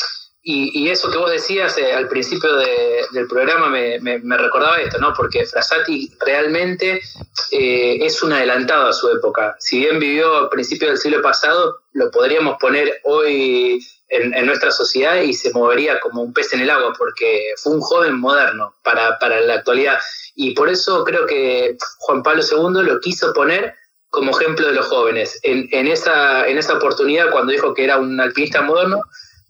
y, 0.46 0.90
eso 0.90 1.10
que 1.10 1.16
vos 1.16 1.30
decías 1.30 1.78
eh, 1.78 1.94
al 1.94 2.06
principio 2.06 2.54
del 2.54 3.26
programa 3.28 3.70
me, 3.70 4.18
recordaba 4.36 4.78
esto, 4.78 4.98
¿no? 4.98 5.14
Porque 5.14 5.46
Frassati 5.46 6.12
realmente 6.20 7.00
eh, 7.50 7.98
es 8.02 8.22
un 8.22 8.34
adelantado 8.34 8.88
a 8.88 8.92
su 8.92 9.08
época. 9.10 9.56
Si 9.58 9.78
bien 9.78 9.98
vivió 9.98 10.36
a 10.36 10.50
principios 10.50 10.90
del 10.90 10.98
siglo 10.98 11.22
pasado, 11.22 11.80
lo 11.94 12.10
podríamos 12.10 12.58
poner 12.60 13.00
hoy 13.04 13.80
en, 14.08 14.44
nuestra 14.44 14.70
sociedad 14.70 15.16
y 15.22 15.32
se 15.32 15.50
movería 15.50 15.98
como 16.00 16.20
un 16.20 16.34
pez 16.34 16.52
en 16.52 16.60
el 16.60 16.68
agua, 16.68 16.92
porque 16.98 17.54
fue 17.56 17.72
un 17.72 17.80
joven 17.80 18.20
moderno 18.20 18.74
para, 18.82 19.18
para 19.18 19.40
la 19.40 19.54
actualidad. 19.54 19.98
Y 20.34 20.52
por 20.52 20.68
eso 20.68 21.04
creo 21.04 21.24
que 21.24 21.78
Juan 22.00 22.22
Pablo 22.22 22.42
II 22.42 22.82
lo 22.82 23.00
quiso 23.00 23.32
poner 23.32 23.74
como 24.10 24.38
ejemplo 24.38 24.66
de 24.68 24.74
los 24.74 24.86
jóvenes. 24.86 25.40
En, 25.42 25.68
en, 25.72 25.88
esa, 25.88 26.46
en 26.46 26.58
esa 26.58 26.74
oportunidad, 26.74 27.30
cuando 27.30 27.52
dijo 27.52 27.72
que 27.72 27.84
era 27.84 27.96
un 27.96 28.20
alpinista 28.20 28.60
moderno, 28.60 29.00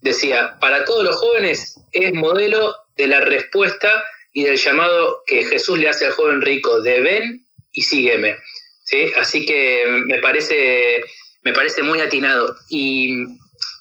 decía, 0.05 0.57
para 0.61 0.85
todos 0.85 1.03
los 1.03 1.15
jóvenes 1.17 1.79
es 1.91 2.13
modelo 2.13 2.75
de 2.95 3.07
la 3.07 3.19
respuesta 3.19 4.03
y 4.33 4.43
del 4.43 4.57
llamado 4.57 5.23
que 5.25 5.43
Jesús 5.43 5.77
le 5.77 5.89
hace 5.89 6.05
al 6.05 6.13
joven 6.13 6.41
rico 6.41 6.81
de 6.81 7.01
ven 7.01 7.45
y 7.71 7.81
sígueme. 7.81 8.37
¿Sí? 8.83 9.11
Así 9.17 9.45
que 9.45 9.83
me 10.05 10.19
parece, 10.19 11.03
me 11.41 11.53
parece 11.53 11.83
muy 11.83 11.99
atinado. 11.99 12.55
Y 12.69 13.25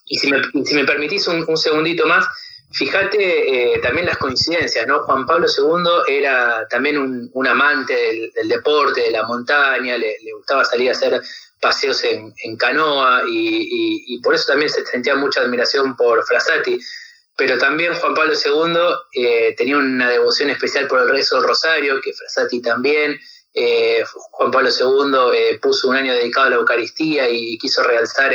y 0.06 0.18
si 0.18 0.30
me, 0.30 0.42
si 0.64 0.74
me 0.74 0.84
permitís 0.84 1.26
un, 1.28 1.56
segundito 1.56 2.06
más, 2.06 2.26
fíjate 2.72 3.74
eh, 3.74 3.78
también 3.80 4.06
las 4.06 4.18
coincidencias, 4.18 4.86
¿no? 4.86 5.02
Juan 5.04 5.26
Pablo 5.26 5.46
II 5.46 6.14
era 6.14 6.66
también 6.68 6.98
un, 6.98 7.46
amante 7.46 7.94
del, 8.34 8.48
deporte, 8.48 9.02
de 9.02 9.10
la 9.10 9.26
montaña, 9.26 9.96
le, 9.96 10.16
gustaba 10.36 10.64
salir 10.64 10.90
a 10.90 10.92
hacer 10.92 11.22
paseos 11.64 12.04
en, 12.04 12.56
canoa 12.58 13.22
y, 13.26 14.20
por 14.22 14.34
eso 14.34 14.48
también 14.48 14.68
se 14.68 14.84
sentía 14.84 15.16
mucha 15.16 15.40
admiración 15.40 15.96
por 15.96 16.22
Frassati. 16.26 16.78
Pero 17.36 17.56
también 17.56 17.94
Juan 17.94 18.14
Pablo 18.14 18.34
II 18.34 18.76
eh, 19.14 19.54
tenía 19.56 19.78
una 19.78 20.10
devoción 20.10 20.50
especial 20.50 20.86
por 20.86 21.00
el 21.00 21.08
rezo 21.08 21.36
del 21.36 21.48
Rosario, 21.48 22.00
que 22.02 22.12
Frassati 22.12 22.60
también. 22.60 23.18
Eh, 23.54 24.04
Juan 24.32 24.50
Pablo 24.50 24.68
II 24.68 25.58
puso 25.62 25.88
un 25.88 25.96
año 25.96 26.12
dedicado 26.12 26.48
a 26.48 26.50
la 26.50 26.56
Eucaristía 26.56 27.30
y 27.30 27.56
quiso 27.56 27.82
realzar 27.82 28.32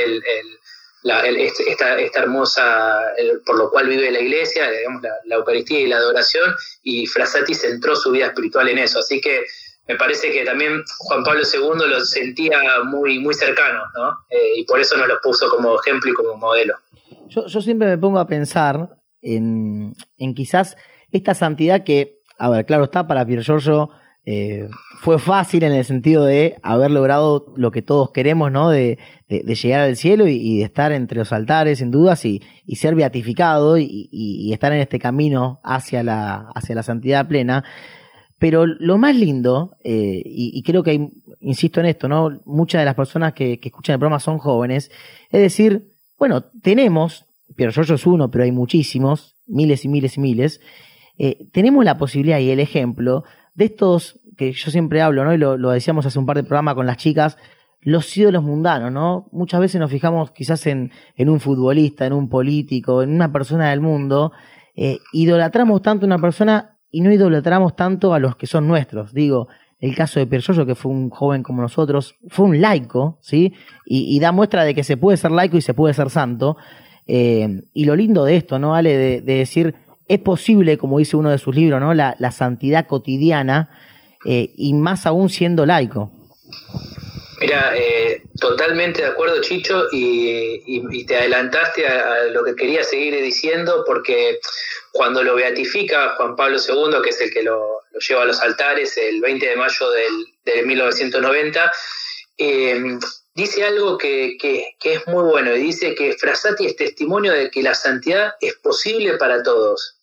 la, 1.04 1.22
este, 1.22 1.70
esta, 1.70 2.00
hermosa, 2.00 3.00
por 3.46 3.58
lo 3.58 3.70
cual 3.70 3.88
vive 3.88 4.12
la 4.12 4.22
iglesia, 4.22 4.72
digamos, 4.72 5.04
la, 5.26 5.36
Eucaristía 5.36 5.82
y 5.82 5.88
la 5.88 5.98
adoración, 5.98 6.56
y 6.82 7.06
Frassati 7.06 7.54
centró 7.54 7.96
su 7.96 8.10
vida 8.12 8.28
espiritual 8.28 8.70
en 8.70 8.80
eso. 8.80 9.00
Así 9.00 9.22
que 9.22 9.46
me 9.90 9.96
parece 9.96 10.32
que 10.32 10.46
también 10.46 10.84
Juan 11.00 11.24
Pablo 11.24 11.42
II 11.42 11.90
lo 11.90 12.00
sentía 12.02 12.60
muy, 12.86 13.18
muy 13.18 13.34
cercano, 13.34 13.80
¿no? 13.98 14.10
Eh, 14.30 14.60
y 14.60 14.64
por 14.64 14.80
eso 14.80 14.96
nos 14.96 15.08
lo 15.08 15.16
puso 15.22 15.50
como 15.50 15.80
ejemplo 15.80 16.12
y 16.12 16.14
como 16.14 16.36
modelo. 16.36 16.76
Yo, 17.28 17.48
siempre 17.50 17.88
me 17.88 17.98
pongo 17.98 18.20
a 18.20 18.28
pensar 18.28 18.98
en, 19.24 19.96
en 20.18 20.36
quizás 20.36 20.78
esta 21.12 21.34
santidad 21.34 21.84
que, 21.84 22.22
a 22.38 22.52
ver, 22.52 22.68
claro 22.68 22.84
está, 22.84 23.08
para 23.08 23.26
Pier 23.26 23.42
Giorgio 23.42 23.90
eh, 24.26 24.70
fue 25.00 25.18
fácil 25.18 25.64
en 25.64 25.72
el 25.72 25.84
sentido 25.84 26.24
de 26.24 26.60
haber 26.62 26.92
logrado 26.92 27.52
lo 27.58 27.72
que 27.72 27.82
todos 27.82 28.12
queremos, 28.12 28.52
¿no? 28.52 28.70
De, 28.70 29.00
llegar 29.28 29.82
al 29.82 29.96
cielo 29.96 30.28
y, 30.28 30.60
de 30.60 30.66
estar 30.66 30.92
entre 30.92 31.18
los 31.18 31.34
altares, 31.34 31.80
sin 31.80 31.90
dudas, 31.90 32.26
y, 32.26 32.44
ser 32.76 32.94
beatificado 32.94 33.80
y, 33.80 34.52
estar 34.54 34.72
en 34.72 34.82
este 34.82 35.00
camino 35.00 35.60
hacia 35.64 36.04
la, 36.04 36.48
hacia 36.54 36.76
la 36.76 36.84
santidad 36.84 37.28
plena. 37.28 37.64
Pero 38.40 38.66
lo 38.66 38.98
más 38.98 39.16
lindo, 39.16 39.76
eh, 39.84 40.22
y, 40.26 40.64
creo 40.64 40.82
que 40.82 40.92
hay, 40.92 41.10
insisto 41.42 41.82
en 41.82 41.88
esto, 41.88 42.08
¿no? 42.08 42.40
Muchas 42.46 42.82
de 42.82 42.86
las 42.86 42.96
personas 42.96 43.34
que, 43.34 43.60
escuchan 43.62 43.96
el 43.96 44.00
programa 44.00 44.20
son 44.20 44.38
jóvenes, 44.38 44.90
es 45.30 45.42
decir, 45.42 45.92
bueno, 46.18 46.46
tenemos, 46.62 47.26
pero 47.58 47.72
yo 47.72 47.94
es 47.96 48.06
uno, 48.08 48.32
pero 48.32 48.46
hay 48.46 48.54
muchísimos, 48.54 49.36
miles 49.46 49.84
y 49.84 49.90
miles 49.90 50.18
y 50.18 50.22
miles, 50.22 50.62
eh, 51.18 51.50
tenemos 51.52 51.84
la 51.84 51.98
posibilidad 51.98 52.40
y 52.40 52.50
el 52.50 52.62
ejemplo 52.62 53.26
de 53.56 53.66
estos 53.66 54.22
que 54.38 54.54
yo 54.54 54.72
siempre 54.72 55.02
hablo, 55.02 55.26
¿no? 55.26 55.34
Y 55.34 55.38
lo, 55.38 55.70
decíamos 55.72 56.06
hace 56.06 56.18
un 56.18 56.26
par 56.26 56.38
de 56.38 56.44
programas 56.44 56.76
con 56.76 56.86
las 56.86 56.96
chicas, 56.96 57.38
los 57.82 58.16
ídolos 58.16 58.42
mundanos, 58.42 58.90
¿no? 58.90 59.28
Muchas 59.34 59.60
veces 59.60 59.82
nos 59.82 59.92
fijamos 59.92 60.32
quizás 60.32 60.66
en, 60.66 60.92
un 61.18 61.42
futbolista, 61.42 62.06
en 62.06 62.14
un 62.14 62.30
político, 62.30 63.04
en 63.04 63.14
una 63.14 63.34
persona 63.34 63.70
del 63.70 63.82
mundo, 63.82 64.32
eh, 64.78 65.00
idolatramos 65.12 65.82
tanto 65.82 66.06
a 66.06 66.08
una 66.08 66.20
persona 66.20 66.79
y 66.92 67.02
no 67.02 67.12
idolatramos 67.12 67.76
tanto 67.76 68.14
a 68.14 68.20
los 68.20 68.36
que 68.36 68.48
son 68.48 68.68
nuestros. 68.68 69.14
Digo, 69.14 69.48
el 69.80 69.96
caso 69.96 70.20
de 70.20 70.28
Pierre 70.28 70.66
que 70.66 70.76
fue 70.76 70.92
un 70.92 71.10
joven 71.10 71.44
como 71.44 71.62
nosotros, 71.62 72.16
fue 72.30 72.46
un 72.46 72.62
laico, 72.62 73.18
¿sí? 73.22 73.54
Y, 73.86 74.20
da 74.20 74.32
muestra 74.32 74.64
de 74.64 74.76
que 74.76 74.84
se 74.84 74.98
puede 74.98 75.18
ser 75.18 75.32
laico 75.32 75.58
y 75.58 75.62
se 75.62 75.74
puede 75.74 75.94
ser 75.94 76.10
santo. 76.10 76.58
Eh, 77.08 77.64
y 77.74 77.86
lo 77.86 77.96
lindo 77.96 78.26
de 78.26 78.36
esto, 78.36 78.60
¿no? 78.60 78.72
Vale, 78.72 78.98
de, 78.98 79.22
de 79.22 79.34
decir, 79.36 79.76
es 80.10 80.20
posible, 80.20 80.78
como 80.78 80.98
dice 80.98 81.16
uno 81.16 81.30
de 81.30 81.38
sus 81.38 81.56
libros, 81.56 81.80
¿no? 81.80 81.94
la, 81.94 82.32
santidad 82.32 82.88
cotidiana 82.88 83.70
eh, 84.26 84.52
y 84.58 84.74
más 84.74 85.06
aún 85.06 85.30
siendo 85.30 85.68
laico. 85.68 86.12
Mira, 87.40 87.74
eh, 87.76 88.22
totalmente 88.40 89.02
de 89.02 89.08
acuerdo, 89.08 89.40
Chicho, 89.42 89.88
y, 89.92 91.06
te 91.06 91.18
adelantaste 91.18 91.88
a, 91.88 92.26
lo 92.26 92.44
que 92.44 92.56
quería 92.56 92.84
seguir 92.84 93.16
diciendo, 93.22 93.84
porque 93.86 94.40
cuando 94.92 95.24
lo 95.24 95.36
beatifica 95.36 96.16
Juan 96.18 96.36
Pablo 96.36 96.58
II, 96.58 97.02
que 97.02 97.10
es 97.10 97.22
el 97.22 97.32
que 97.32 97.44
lo, 97.44 97.82
lleva 98.08 98.24
a 98.24 98.26
los 98.26 98.42
altares 98.42 98.98
el 98.98 99.22
20 99.22 99.46
de 99.48 99.56
mayo 99.56 99.90
del, 99.90 100.26
de 100.44 100.64
1990, 100.64 101.72
eh, 102.38 102.98
dice 103.34 103.64
algo 103.64 103.98
que, 103.98 104.38
es 104.84 105.08
muy 105.08 105.24
bueno, 105.24 105.56
y 105.56 105.62
dice 105.62 105.96
que 105.96 106.14
Frassati 106.14 106.66
es 106.66 106.76
testimonio 106.76 107.32
de 107.32 107.50
que 107.50 107.64
la 107.64 107.74
santidad 107.74 108.34
es 108.42 108.56
posible 108.56 109.18
para 109.18 109.44
todos. 109.44 109.99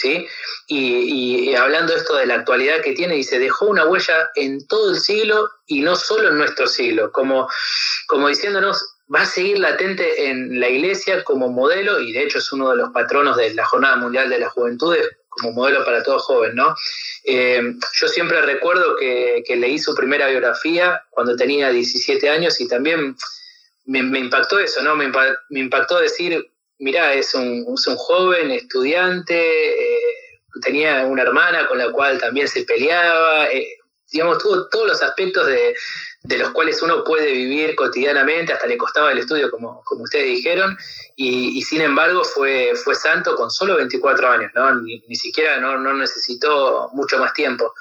¿Sí? 0.00 0.26
Y, 0.66 1.54
hablando 1.54 1.94
esto 1.94 2.16
de 2.16 2.26
la 2.26 2.36
actualidad 2.36 2.80
que 2.82 2.92
tiene, 2.92 3.14
dice, 3.14 3.38
dejó 3.38 3.66
una 3.66 3.86
huella 3.86 4.30
en 4.34 4.66
todo 4.66 4.90
el 4.90 5.00
siglo 5.00 5.48
y 5.66 5.82
no 5.82 5.96
solo 5.96 6.28
en 6.28 6.38
nuestro 6.38 6.66
siglo, 6.66 7.12
como, 7.12 7.48
como 8.06 8.28
diciéndonos, 8.28 8.96
va 9.12 9.22
a 9.22 9.26
seguir 9.26 9.58
latente 9.58 10.28
en 10.28 10.60
la 10.60 10.68
iglesia 10.68 11.24
como 11.24 11.48
modelo, 11.48 12.00
y 12.00 12.12
de 12.12 12.22
hecho 12.22 12.38
es 12.38 12.52
uno 12.52 12.70
de 12.70 12.76
los 12.76 12.90
patronos 12.90 13.36
de 13.36 13.52
la 13.54 13.64
Jornada 13.64 13.96
Mundial 13.96 14.30
de 14.30 14.38
la 14.38 14.48
Juventud, 14.48 14.96
como 15.28 15.52
modelo 15.52 15.84
para 15.84 16.02
todo 16.02 16.18
joven, 16.18 16.54
¿no? 16.54 16.74
Eh, 17.24 17.60
yo 18.00 18.08
siempre 18.08 18.40
recuerdo 18.42 18.96
que, 18.96 19.56
leí 19.56 19.78
su 19.78 19.94
primera 19.94 20.28
biografía 20.28 21.02
cuando 21.10 21.36
tenía 21.36 21.70
17 21.70 22.28
años 22.28 22.60
y 22.60 22.68
también 22.68 23.16
me, 23.84 24.18
impactó 24.18 24.58
eso, 24.58 24.82
¿no? 24.82 24.96
Me 24.96 25.10
impactó 25.50 26.00
decir, 26.00 26.50
mirá, 26.80 27.12
es 27.14 27.34
un, 27.34 27.64
un 27.66 27.96
joven 27.96 28.50
estudiante, 28.50 29.36
eh, 29.36 30.40
tenía 30.62 31.04
una 31.04 31.22
hermana 31.22 31.68
con 31.68 31.78
la 31.78 31.92
cual 31.92 32.18
también 32.18 32.48
se 32.48 32.64
peleaba, 32.64 33.46
eh, 33.46 33.78
digamos, 34.10 34.38
tuvo 34.38 34.68
todos 34.68 34.88
los 34.88 35.02
aspectos 35.02 35.46
de, 35.46 35.74
los 36.38 36.50
cuales 36.50 36.82
uno 36.82 37.04
puede 37.04 37.32
vivir 37.32 37.76
cotidianamente, 37.76 38.52
hasta 38.52 38.66
le 38.66 38.76
costaba 38.76 39.12
el 39.12 39.18
estudio, 39.18 39.50
como, 39.50 39.82
como 39.84 40.04
ustedes 40.04 40.26
dijeron, 40.26 40.76
y, 41.16 41.62
sin 41.62 41.82
embargo 41.82 42.24
fue, 42.24 42.72
fue 42.82 42.94
santo 42.94 43.36
con 43.36 43.50
solo 43.50 43.76
24 43.76 44.28
años, 44.30 44.50
¿no? 44.54 44.74
ni, 44.80 45.14
siquiera 45.14 45.58
no, 45.58 45.78
no, 45.78 45.94
necesitó 45.94 46.90
mucho 46.92 47.18
más 47.18 47.34
tiempo. 47.34 47.74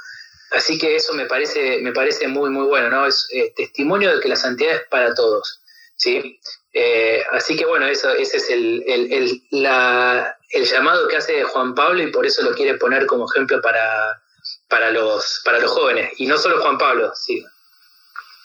Así 0.51 0.77
que 0.77 0.95
eso 0.95 1.13
me 1.13 1.25
parece, 1.25 1.79
me 1.81 1.91
parece 1.91 2.27
muy, 2.27 2.49
muy 2.49 2.65
bueno, 2.65 2.89
¿no? 2.89 3.05
Es 3.05 3.27
eh, 3.31 3.53
testimonio 3.55 4.15
de 4.15 4.19
que 4.19 4.29
la 4.29 4.35
santidad 4.35 4.77
es 4.77 4.81
para 4.89 5.13
todos. 5.13 5.61
¿Sí? 5.99 6.39
Eh, 6.73 7.21
así 7.31 7.55
que 7.55 7.65
bueno, 7.65 7.85
eso, 7.85 8.09
ese 8.11 8.37
es 8.37 8.49
el, 8.49 8.83
el, 8.87 9.41
el, 9.51 10.65
llamado 10.65 11.07
que 11.07 11.17
hace 11.17 11.43
Juan 11.43 11.75
Pablo 11.75 12.01
y 12.01 12.11
por 12.11 12.25
eso 12.25 12.41
lo 12.41 12.55
quiere 12.55 12.77
poner 12.77 13.05
como 13.05 13.25
ejemplo 13.25 13.61
para, 13.61 14.21
para, 14.67 14.91
los, 14.91 15.41
para 15.43 15.59
los 15.59 15.71
jóvenes. 15.71 16.13
Y 16.17 16.25
no 16.25 16.37
solo 16.37 16.61
Juan 16.61 16.77
Pablo, 16.77 17.11
sí. 17.15 17.43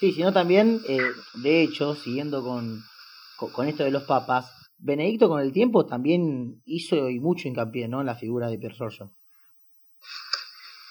Sí, 0.00 0.12
sino 0.12 0.32
también, 0.32 0.82
eh, 0.88 1.12
de 1.34 1.62
hecho, 1.62 1.94
siguiendo 1.94 2.42
con, 2.42 2.82
con, 3.36 3.68
esto 3.68 3.84
de 3.84 3.90
los 3.92 4.02
papas, 4.02 4.50
Benedicto 4.78 5.28
con 5.28 5.40
el 5.40 5.52
tiempo 5.52 5.86
también 5.86 6.60
hizo 6.66 7.08
y 7.08 7.20
mucho 7.20 7.48
hincapié 7.48 7.88
¿no? 7.88 8.00
en 8.00 8.06
la 8.06 8.16
figura 8.16 8.48
de 8.48 8.58
Pier 8.58 8.72
Giorgio. 8.72 9.12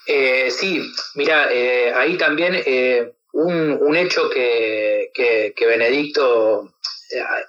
Eh, 0.07 0.49
sí, 0.49 0.81
mira, 1.15 1.49
ahí 1.95 2.17
también 2.17 2.55
un, 3.33 3.79
un 3.81 3.95
hecho 3.95 4.29
que, 4.29 5.11
que, 5.13 5.65
Benedicto, 5.65 6.71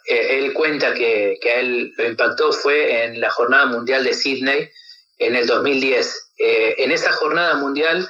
eh, 0.07 0.39
él 0.39 0.53
cuenta 0.53 0.95
que, 0.95 1.39
que, 1.41 1.51
a 1.51 1.61
él 1.61 1.93
lo 1.97 2.07
impactó 2.07 2.53
fue 2.53 3.05
en 3.05 3.21
la 3.21 3.31
Jornada 3.31 3.67
Mundial 3.67 4.03
de 4.03 4.15
Sydney 4.15 4.69
en 5.19 5.37
el 5.37 5.47
2010. 5.47 6.33
Eh, 6.39 6.75
en 6.79 6.91
esa 6.91 7.13
jornada 7.13 7.55
mundial 7.57 8.09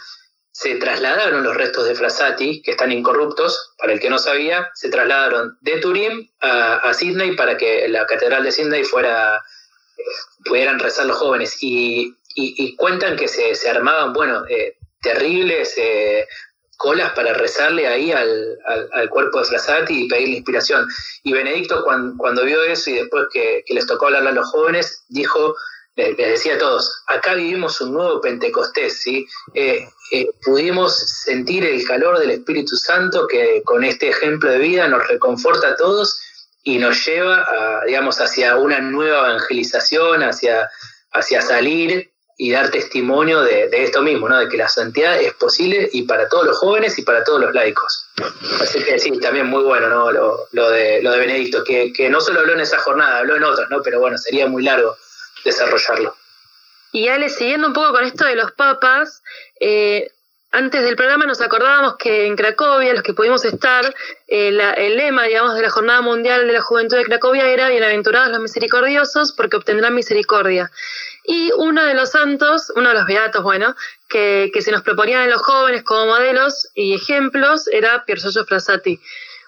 se 0.53 0.77
trasladaron 0.77 1.43
los 1.43 1.57
restos 1.57 1.89
de 1.89 1.97
Frassati, 1.97 2.63
que 2.63 2.71
están 2.71 2.93
incorruptos, 2.93 3.75
para 3.77 3.93
el 3.93 3.99
que 3.99 4.09
no 4.09 4.19
sabía, 4.19 4.71
se 4.75 4.89
trasladaron 4.89 5.59
de 5.61 5.81
Turín 5.81 6.31
a, 6.41 6.77
a 6.77 6.95
Sydney 6.95 7.35
para 7.35 7.57
que 7.57 7.89
la 7.89 8.07
catedral 8.07 8.45
de 8.45 8.53
Sydney 8.53 8.85
fuera, 8.85 9.43
eh, 9.99 10.03
pudieran 10.45 10.79
rezar 10.79 11.07
los 11.07 11.17
jóvenes. 11.17 11.57
Y, 11.61 12.17
y, 12.37 12.75
cuentan 12.77 13.17
que 13.17 13.29
se, 13.29 13.55
se 13.55 13.71
armaban, 13.71 14.13
bueno, 14.13 14.45
terribles 15.01 15.77
colas 16.77 17.13
para 17.13 17.35
rezarle 17.35 17.87
ahí 17.87 18.13
al, 18.13 18.59
al, 18.93 19.09
cuerpo 19.09 19.41
de 19.41 19.47
Frassati 19.47 20.05
y 20.05 20.09
pedirle 20.09 20.37
inspiración. 20.37 20.87
Y 21.23 21.33
Benedicto 21.33 21.85
cuando, 21.85 22.45
vio 22.45 22.63
eso 22.65 22.91
y 22.91 22.95
después 22.95 23.27
que, 23.33 23.65
les 23.69 23.87
tocó 23.87 24.07
hablarle 24.07 24.31
a 24.31 24.33
los 24.33 24.51
jóvenes, 24.51 25.05
dijo, 25.09 25.55
les, 25.97 26.17
decía 26.17 26.55
a 26.55 26.59
todos, 26.59 27.05
acá 27.07 27.35
vivimos 27.35 27.81
un 27.81 27.95
nuevo 27.95 28.21
Pentecostés, 28.21 29.01
¿sí? 29.01 29.27
Eh, 29.55 29.89
eh, 30.13 30.27
pudimos 30.45 30.97
sentir 30.97 31.65
el 31.65 31.87
calor 31.87 32.19
del 32.19 32.31
Espíritu 32.31 32.77
Santo 32.77 33.27
que 33.27 33.63
con 33.65 33.85
este 33.85 34.09
ejemplo 34.09 34.51
de 34.51 34.59
vida 34.59 34.89
nos 34.89 35.07
reconforta 35.09 35.69
a 35.69 35.77
todos 35.77 36.21
y 36.63 36.79
nos 36.79 37.05
lleva, 37.07 37.43
a, 37.43 37.85
digamos, 37.85 38.21
hacia 38.21 38.57
una 38.57 38.81
nueva 38.81 39.31
evangelización, 39.31 40.23
hacia, 40.23 40.71
hacia 41.13 41.43
salir 41.43 42.14
y 42.37 42.51
dar 42.51 42.71
testimonio 42.71 43.43
de, 43.43 43.69
esto 43.73 44.03
mismo, 44.03 44.29
¿no? 44.29 44.39
de 44.39 44.49
que 44.49 44.57
la 44.57 44.69
santidad 44.69 45.21
es 45.21 45.35
posible 45.35 45.89
y 45.93 46.03
para 46.03 46.29
todos 46.29 46.47
los 46.47 46.59
jóvenes 46.59 46.99
y 46.99 47.03
para 47.03 47.23
todos 47.23 47.41
los 47.41 47.55
laicos. 47.55 48.07
Así 48.61 48.83
que 48.83 48.99
sí, 48.99 49.19
también 49.21 49.47
muy 49.47 49.63
bueno 49.63 49.89
¿no? 49.89 50.11
lo, 50.11 50.49
lo 50.53 50.71
de, 50.71 51.03
lo 51.03 51.13
de 51.13 51.19
Benedicto, 51.19 51.63
que, 51.65 51.93
que 51.93 52.09
no 52.09 52.21
solo 52.21 52.41
habló 52.41 52.55
en 52.55 52.61
esa 52.61 52.79
jornada, 52.79 53.19
habló 53.19 53.37
en 53.37 53.45
otras, 53.45 53.71
¿no? 53.71 53.83
pero 53.83 54.01
bueno, 54.01 54.19
sería 54.19 54.49
muy 54.49 54.65
largo 54.65 54.97
desarrollarlo. 55.45 56.17
Y 56.93 57.09
Ale, 57.09 57.29
siguiendo 57.29 57.67
un 57.69 57.73
poco 57.73 57.93
con 57.93 58.05
esto 58.05 58.25
de 58.25 58.37
los 58.37 58.53
papas, 58.53 59.23
eh, 59.59 60.11
antes 60.55 60.85
del 60.85 60.95
programa 60.95 61.27
nos 61.27 61.41
acordábamos 61.41 61.97
que 61.97 62.27
en 62.27 62.37
Cracovia, 62.37 62.93
los 62.95 63.03
que 63.03 63.13
pudimos 63.13 63.45
estar, 63.45 63.93
eh, 64.29 64.57
el 64.77 64.97
lema, 64.97 65.25
digamos, 65.25 65.57
de 65.57 65.63
la 65.63 65.71
Jornada 65.71 66.01
Mundial 66.01 66.47
de 66.47 66.53
la 66.53 66.63
Juventud 66.63 66.97
de 66.97 67.05
Cracovia 67.05 67.49
era 67.49 67.69
Bienaventurados 67.69 68.31
los 68.31 68.41
misericordiosos 68.41 69.33
porque 69.33 69.57
obtendrán 69.57 69.97
misericordia. 69.97 70.71
Y 71.25 71.51
uno 71.57 71.83
de 71.85 71.95
los 71.95 72.11
santos, 72.11 72.71
uno 72.77 72.91
de 72.91 72.95
los 72.95 73.07
beatos, 73.07 73.43
bueno, 73.43 73.75
que, 74.09 74.51
que 74.53 74.61
se 74.61 74.71
nos 74.71 74.83
proponían 74.83 75.23
en 75.23 75.31
los 75.31 75.43
jóvenes 75.43 75.83
como 75.83 76.07
modelos 76.07 76.69
y 76.75 76.95
ejemplos 76.95 77.67
era 77.69 78.05
Pier 78.05 78.19
Giorgio 78.21 78.45
Frassati. 78.45 79.01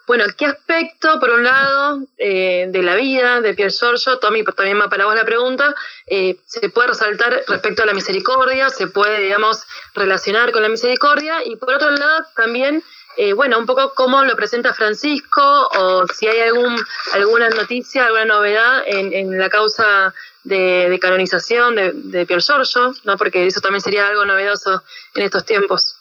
Bueno, 0.07 0.25
¿qué 0.39 0.47
aspecto, 0.47 1.19
por 1.19 1.31
un 1.31 1.43
lado, 1.43 1.99
eh, 2.17 2.67
de 2.69 2.83
la 2.83 2.95
vida 2.95 3.41
de 3.41 3.55
Pier 3.55 3.73
Giorgio, 3.73 4.19
Tommy, 4.21 4.45
también 4.45 4.81
va 4.81 4.89
para 4.89 5.05
vos 5.05 5.17
la 5.17 5.25
pregunta, 5.25 5.75
eh, 6.07 6.37
se 6.47 6.69
puede 6.71 6.89
resaltar 6.89 7.43
respecto 7.49 7.83
a 7.83 7.87
la 7.87 7.93
misericordia, 7.93 8.71
se 8.71 8.87
puede, 8.87 9.21
digamos, 9.21 9.65
relacionar 9.95 10.53
con 10.53 10.63
la 10.63 10.69
misericordia, 10.69 11.45
y 11.45 11.57
por 11.57 11.75
otro 11.75 11.91
lado, 11.91 12.25
también, 12.37 12.85
eh, 13.17 13.33
bueno, 13.33 13.59
un 13.59 13.67
poco 13.67 13.95
cómo 13.95 14.23
lo 14.23 14.37
presenta 14.37 14.75
Francisco, 14.75 15.43
o 15.77 16.07
si 16.15 16.29
hay 16.29 16.41
algún, 16.41 16.77
alguna 17.13 17.49
noticia, 17.49 18.07
alguna 18.07 18.27
novedad 18.27 18.85
en, 18.87 19.13
en 19.13 19.37
la 19.37 19.49
causa 19.49 20.15
de, 20.47 20.99
canonización 21.01 21.75
de, 21.75 21.93
de 21.93 22.27
Pier 22.27 22.41
Giorgio, 22.41 22.95
¿no? 23.05 23.17
porque 23.17 23.47
eso 23.47 23.61
también 23.61 23.81
sería 23.81 24.07
algo 24.07 24.25
novedoso 24.25 24.83
en 25.15 25.23
estos 25.23 25.45
tiempos. 25.45 25.97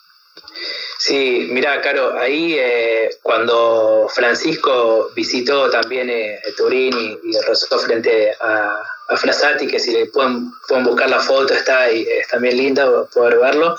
Sí, 0.97 1.47
mira, 1.51 1.81
Caro, 1.81 2.17
ahí 2.17 2.55
eh, 2.57 3.09
cuando 3.21 4.07
Francisco 4.13 5.11
visitó 5.15 5.69
también 5.69 6.09
eh, 6.09 6.41
Turín 6.57 6.93
y, 6.97 7.29
y, 7.31 7.39
rezó 7.41 7.77
frente 7.79 8.31
a, 8.39 8.75
a 9.09 9.17
Frassati, 9.17 9.67
que 9.67 9.79
si 9.79 9.91
le 9.91 10.07
pueden, 10.07 10.51
buscar 10.83 11.09
la 11.09 11.19
foto, 11.19 11.53
está, 11.53 11.91
y, 11.91 12.03
es 12.03 12.27
también 12.27 12.57
linda 12.57 13.05
poder 13.13 13.39
verlo, 13.39 13.77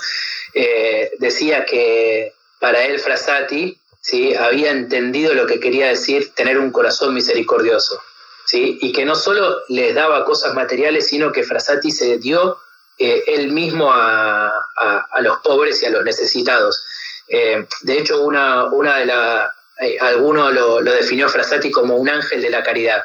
eh, 0.53 1.11
decía 1.19 1.65
que 1.65 2.33
para 2.59 2.83
él 2.85 2.99
Frassati 2.99 3.77
¿sí? 3.99 4.35
había 4.35 4.71
entendido 4.71 5.33
lo 5.33 5.45
que 5.45 5.59
quería 5.59 5.87
decir 5.87 6.33
tener 6.33 6.57
un 6.57 6.71
corazón 6.71 7.13
misericordioso, 7.13 8.01
¿sí? 8.47 8.79
y 8.81 8.91
que 8.93 9.05
no 9.05 9.13
solo 9.13 9.61
les 9.67 9.93
daba 9.93 10.23
cosas 10.25 10.53
materiales, 10.55 11.07
sino 11.07 11.31
que 11.31 11.43
Frassati 11.43 11.91
se 11.91 12.17
dio 12.17 12.57
eh, 12.97 13.23
él 13.27 13.51
mismo 13.51 13.91
a, 13.93 14.47
a, 14.47 15.21
los 15.21 15.37
pobres 15.39 15.83
y 15.83 15.85
a 15.85 15.89
los 15.89 16.03
necesitados. 16.03 16.83
Eh, 17.27 17.67
de 17.81 17.97
hecho, 17.97 18.21
una, 18.21 18.65
una 18.65 18.97
de 18.97 19.05
las, 19.05 19.51
eh, 19.81 19.97
alguno 19.99 20.49
lo, 20.51 20.81
lo, 20.81 20.91
definió 20.93 21.27
Frassati 21.27 21.69
como 21.69 21.97
un 21.97 22.09
ángel 22.09 22.41
de 22.41 22.49
la 22.49 22.63
caridad. 22.63 23.03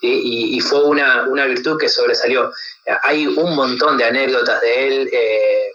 Y, 0.00 0.56
y, 0.56 0.60
fue 0.60 0.82
una, 0.82 1.26
una, 1.28 1.44
virtud 1.44 1.78
que 1.78 1.90
sobresalió. 1.90 2.50
Hay 3.02 3.26
un 3.26 3.54
montón 3.54 3.98
de 3.98 4.04
anécdotas 4.04 4.58
de 4.62 4.86
él 4.86 5.10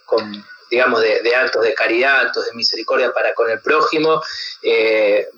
con, 0.04 0.44
digamos, 0.72 1.00
de, 1.00 1.22
de, 1.22 1.36
actos 1.36 1.64
de 1.64 1.76
caridad, 1.76 2.22
actos 2.22 2.48
de 2.48 2.54
misericordia 2.54 3.14
para 3.14 3.36
con 3.36 3.52
el 3.52 3.60
prójimo. 3.62 4.24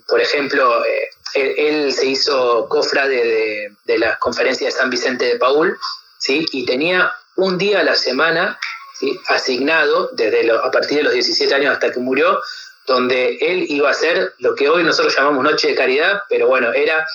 por 0.07 0.21
ejemplo, 0.21 0.85
él, 1.33 1.53
él, 1.57 1.93
se 1.93 2.05
hizo 2.07 2.67
cofra 2.69 3.07
de, 3.07 3.23
de, 3.23 3.75
de 3.85 3.97
las 3.97 4.17
conferencias 4.17 4.73
de 4.73 4.79
San 4.79 4.89
Vicente 4.89 5.25
de 5.25 5.39
Paul, 5.39 5.77
¿sí? 6.17 6.45
y 6.51 6.65
tenía 6.65 7.11
un 7.35 7.57
día 7.57 7.79
a 7.79 7.83
la 7.83 7.95
semana 7.95 8.59
asignado 9.29 10.09
desde 10.13 10.51
a 10.51 10.71
partir 10.71 10.97
de 10.97 11.03
los 11.03 11.13
17 11.13 11.53
años 11.53 11.73
hasta 11.73 11.91
que 11.91 11.99
murió, 11.99 12.41
donde 12.85 13.37
él 13.41 13.65
iba 13.69 13.89
a 13.89 13.91
hacer 13.91 14.33
lo 14.39 14.55
que 14.55 14.69
hoy 14.69 14.83
nosotros 14.83 15.15
llamamos 15.15 15.43
Noche 15.43 15.69
de 15.69 15.75
Caridad, 15.75 16.21
pero 16.29 16.47
bueno, 16.47 16.73
era 16.73 17.05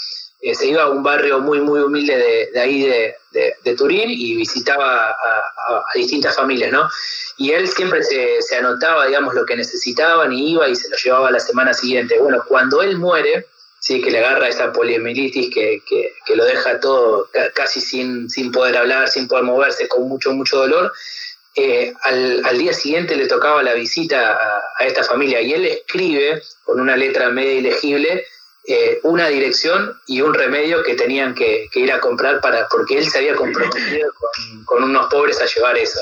eh, 0.40 0.56
se 0.56 0.66
iba 0.66 0.82
a 0.82 0.90
un 0.90 1.04
barrio 1.04 1.38
muy, 1.38 1.60
muy 1.60 1.80
humilde 1.80 2.50
de, 2.52 2.60
ahí 2.60 2.82
de, 2.82 3.14
de, 3.62 3.76
Turín 3.76 4.10
y 4.10 4.34
visitaba 4.34 5.10
a, 5.10 5.84
distintas 5.94 6.34
familias, 6.34 6.72
¿no? 6.72 6.88
Y 7.36 7.52
él 7.52 7.68
siempre 7.68 8.02
se, 8.02 8.42
se, 8.42 8.56
anotaba, 8.56 9.06
digamos, 9.06 9.34
lo 9.34 9.46
que 9.46 9.54
necesitaban 9.54 10.32
y 10.32 10.52
iba 10.52 10.68
y 10.68 10.74
se 10.74 10.90
lo 10.90 10.96
llevaba 10.96 11.30
la 11.30 11.38
semana 11.38 11.72
siguiente. 11.72 12.18
Bueno, 12.18 12.42
cuando 12.46 12.82
él 12.82 12.98
muere, 12.98 13.46
sí, 13.82 14.00
que 14.00 14.12
le 14.12 14.20
agarra 14.20 14.46
esa 14.46 14.72
poliomielitis 14.72 15.52
que, 15.52 15.82
que, 15.86 16.14
que, 16.24 16.36
lo 16.36 16.44
deja 16.44 16.78
todo 16.78 17.28
casi 17.52 17.80
sin, 17.80 18.30
sin 18.30 18.52
poder 18.52 18.76
hablar, 18.76 19.08
sin 19.08 19.26
poder 19.26 19.44
moverse, 19.44 19.88
con 19.88 20.08
mucho, 20.08 20.32
mucho 20.32 20.58
dolor. 20.58 20.92
Eh, 21.56 21.92
al, 22.04 22.42
al, 22.46 22.58
día 22.58 22.72
siguiente 22.72 23.16
le 23.16 23.26
tocaba 23.26 23.62
la 23.62 23.74
visita 23.74 24.32
a, 24.32 24.62
a, 24.78 24.86
esta 24.86 25.02
familia 25.02 25.40
y 25.42 25.52
él 25.52 25.66
escribe 25.66 26.42
con 26.64 26.80
una 26.80 26.96
letra 26.96 27.28
media 27.28 27.54
ilegible 27.54 28.24
eh, 28.64 29.00
una 29.02 29.26
dirección 29.28 30.00
y 30.06 30.22
un 30.22 30.32
remedio 30.32 30.84
que 30.84 30.94
tenían 30.94 31.34
que, 31.34 31.68
que, 31.72 31.80
ir 31.80 31.92
a 31.92 32.00
comprar 32.00 32.40
para 32.40 32.68
porque 32.68 32.96
él 32.96 33.10
se 33.10 33.18
había 33.18 33.34
comprometido 33.34 34.12
con, 34.14 34.64
con 34.64 34.84
unos 34.84 35.08
pobres 35.08 35.40
a 35.40 35.46
llevar 35.46 35.76
eso. 35.76 36.00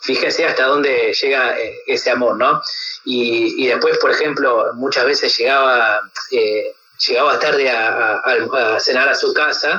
Fíjense 0.00 0.46
hasta 0.46 0.64
dónde 0.64 1.12
llega 1.12 1.60
eh, 1.60 1.82
ese 1.86 2.10
amor, 2.10 2.36
¿no? 2.36 2.62
Y, 3.04 3.62
y, 3.62 3.68
después, 3.68 3.98
por 3.98 4.10
ejemplo, 4.10 4.72
muchas 4.74 5.04
veces 5.04 5.36
llegaba 5.36 6.00
eh, 6.30 6.74
llegaba 7.06 7.38
tarde 7.38 7.70
a, 7.70 8.78
cenar 8.80 9.08
a 9.08 9.14
su 9.14 9.32
casa 9.32 9.78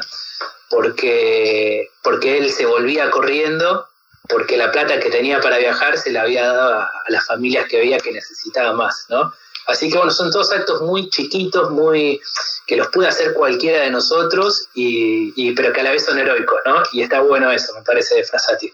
porque, 0.69 1.91
porque 2.03 2.37
él 2.37 2.51
se 2.51 2.65
volvía 2.65 3.09
corriendo 3.09 3.87
porque 4.29 4.57
la 4.57 4.71
plata 4.71 4.99
que 4.99 5.09
tenía 5.09 5.41
para 5.41 5.57
viajar 5.57 5.97
se 5.97 6.11
la 6.11 6.21
había 6.21 6.47
dado 6.47 6.79
a, 6.81 6.91
las 7.07 7.25
familias 7.25 7.67
que 7.67 7.79
veía 7.79 7.97
que 7.97 8.11
necesitaban 8.11 8.77
más, 8.77 9.07
¿no? 9.09 9.33
Así 9.65 9.89
que 9.89 9.97
bueno, 9.97 10.11
son 10.11 10.31
todos 10.31 10.51
actos 10.51 10.81
muy 10.81 11.09
chiquitos, 11.09 11.71
muy 11.71 12.21
que 12.65 12.75
los 12.75 12.87
puede 12.87 13.09
hacer 13.09 13.33
cualquiera 13.33 13.81
de 13.81 13.89
nosotros, 13.89 14.69
y, 14.73 15.51
pero 15.53 15.73
que 15.73 15.81
a 15.81 15.83
la 15.83 15.91
vez 15.91 16.05
son 16.05 16.17
heroicos, 16.19 16.59
¿no? 16.65 16.81
Y 16.93 17.01
está 17.01 17.21
bueno 17.21 17.51
eso, 17.51 17.73
me 17.73 17.81
parece, 17.81 18.15
de 18.15 18.23
Frasati. 18.23 18.71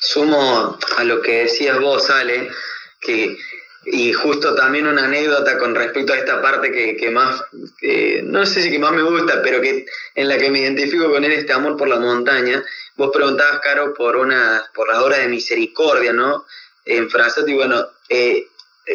Sumo 0.00 0.78
a 0.96 1.04
lo 1.04 1.20
que 1.20 1.44
decías 1.44 1.78
vos, 1.78 2.08
Ale, 2.10 2.50
que 3.00 3.36
y 3.84 4.12
justo 4.12 4.54
también 4.54 4.86
una 4.86 5.06
anécdota 5.06 5.58
con 5.58 5.74
respecto 5.74 6.12
a 6.12 6.18
esta 6.18 6.42
parte 6.42 6.70
que, 6.70 6.96
que 6.96 7.10
más, 7.10 7.42
eh, 7.80 8.20
no 8.24 8.44
sé 8.44 8.62
si 8.62 8.70
que 8.70 8.78
más 8.78 8.92
me 8.92 9.02
gusta, 9.02 9.40
pero 9.42 9.60
que 9.60 9.86
en 10.14 10.28
la 10.28 10.36
que 10.36 10.50
me 10.50 10.60
identifico 10.60 11.10
con 11.10 11.24
él, 11.24 11.32
este 11.32 11.52
amor 11.52 11.76
por 11.76 11.88
la 11.88 11.98
montaña. 11.98 12.62
Vos 12.96 13.10
preguntabas, 13.12 13.60
Caro, 13.60 13.94
por, 13.94 14.16
una, 14.16 14.64
por 14.74 14.88
la 14.92 15.02
obra 15.02 15.18
de 15.18 15.28
misericordia, 15.28 16.12
¿no? 16.12 16.44
En 16.84 17.08
Frasati, 17.08 17.54
bueno, 17.54 17.86
eh, 18.08 18.46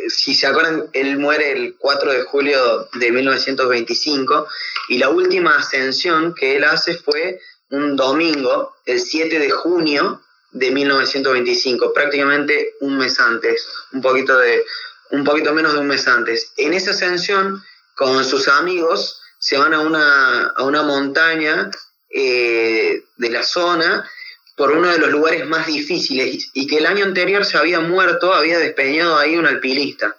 si 0.07 0.35
se 0.35 0.47
acuerdan, 0.47 0.89
él 0.93 1.17
muere 1.17 1.51
el 1.51 1.75
4 1.77 2.11
de 2.11 2.23
julio 2.23 2.89
de 2.93 3.11
1925 3.11 4.47
y 4.89 4.97
la 4.97 5.09
última 5.09 5.57
ascensión 5.57 6.33
que 6.35 6.57
él 6.57 6.63
hace 6.63 6.95
fue 6.95 7.39
un 7.69 7.95
domingo, 7.95 8.75
el 8.85 8.99
7 8.99 9.39
de 9.39 9.49
junio 9.49 10.21
de 10.55 10.71
1925, 10.71 11.93
prácticamente 11.93 12.75
un 12.79 12.97
mes 12.97 13.19
antes, 13.19 13.67
un 13.91 14.01
poquito, 14.01 14.37
de, 14.37 14.63
un 15.11 15.25
poquito 15.25 15.53
menos 15.53 15.73
de 15.73 15.79
un 15.79 15.87
mes 15.87 16.07
antes. 16.07 16.53
En 16.55 16.73
esa 16.73 16.91
ascensión, 16.91 17.61
con 17.93 18.23
sus 18.23 18.47
amigos, 18.47 19.21
se 19.37 19.57
van 19.57 19.73
a 19.73 19.81
una, 19.81 20.47
a 20.47 20.63
una 20.63 20.81
montaña 20.81 21.69
eh, 22.09 23.03
de 23.17 23.29
la 23.29 23.43
zona 23.43 24.09
por 24.55 24.71
uno 24.71 24.89
de 24.89 24.97
los 24.97 25.09
lugares 25.09 25.45
más 25.45 25.67
difíciles 25.67 26.51
y 26.53 26.67
que 26.67 26.77
el 26.77 26.85
año 26.85 27.03
anterior 27.03 27.43
se 27.43 27.57
había 27.57 27.81
muerto, 27.81 28.33
había 28.33 28.57
despeñado 28.57 29.17
ahí 29.17 29.35
un 29.35 29.45
alpinista. 29.45 30.15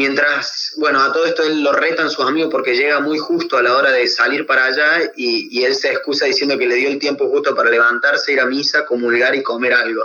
Mientras, 0.00 0.72
bueno, 0.78 1.02
a 1.02 1.12
todo 1.12 1.26
esto 1.26 1.42
él 1.42 1.62
lo 1.62 1.72
retan 1.72 2.08
sus 2.08 2.24
amigos 2.24 2.50
porque 2.50 2.74
llega 2.74 3.00
muy 3.00 3.18
justo 3.18 3.58
a 3.58 3.62
la 3.62 3.76
hora 3.76 3.92
de 3.92 4.08
salir 4.08 4.46
para 4.46 4.64
allá 4.64 5.12
y, 5.14 5.62
él 5.62 5.74
se 5.74 5.90
excusa 5.90 6.24
diciendo 6.24 6.56
que 6.56 6.66
le 6.66 6.76
dio 6.76 6.88
el 6.88 6.98
tiempo 6.98 7.28
justo 7.28 7.54
para 7.54 7.68
levantarse, 7.68 8.32
ir 8.32 8.40
a 8.40 8.46
misa, 8.46 8.86
comulgar 8.86 9.34
y 9.34 9.42
comer 9.42 9.74
algo. 9.74 10.02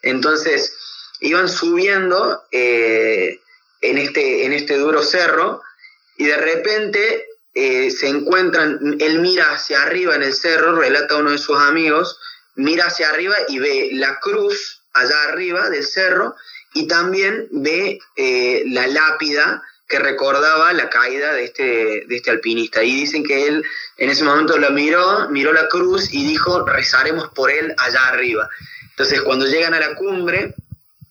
Entonces, 0.00 0.74
iban 1.20 1.50
subiendo 1.50 2.42
eh, 2.52 3.38
en, 3.82 3.98
este, 3.98 4.46
en 4.46 4.54
este 4.54 4.78
duro 4.78 5.02
cerro 5.02 5.60
y 6.16 6.24
de 6.24 6.38
repente 6.38 7.28
eh, 7.52 7.90
se 7.90 8.08
encuentran, 8.08 8.96
él 8.98 9.18
mira 9.18 9.52
hacia 9.52 9.82
arriba 9.82 10.14
en 10.14 10.22
el 10.22 10.32
cerro, 10.32 10.74
relata 10.74 11.16
a 11.16 11.18
uno 11.18 11.32
de 11.32 11.38
sus 11.38 11.58
amigos, 11.58 12.18
mira 12.54 12.86
hacia 12.86 13.10
arriba 13.10 13.36
y 13.48 13.58
ve 13.58 13.90
la 13.92 14.20
cruz 14.20 14.80
allá 14.94 15.22
arriba 15.24 15.68
del 15.68 15.84
cerro 15.84 16.34
y 16.74 16.86
también 16.86 17.48
ve 17.50 17.98
eh, 18.16 18.64
la 18.66 18.86
lápida 18.88 19.62
que 19.88 19.98
recordaba 19.98 20.72
la 20.72 20.90
caída 20.90 21.32
de 21.32 21.44
este, 21.44 21.62
de 22.06 22.16
este 22.16 22.30
alpinista. 22.30 22.82
Y 22.82 22.94
dicen 22.94 23.22
que 23.24 23.46
él 23.46 23.64
en 23.96 24.10
ese 24.10 24.24
momento 24.24 24.58
lo 24.58 24.70
miró, 24.70 25.28
miró 25.30 25.52
la 25.52 25.68
cruz 25.68 26.12
y 26.12 26.26
dijo, 26.26 26.64
rezaremos 26.64 27.28
por 27.30 27.50
él 27.50 27.74
allá 27.78 28.08
arriba. 28.08 28.48
Entonces 28.90 29.22
cuando 29.22 29.46
llegan 29.46 29.74
a 29.74 29.80
la 29.80 29.94
cumbre, 29.94 30.54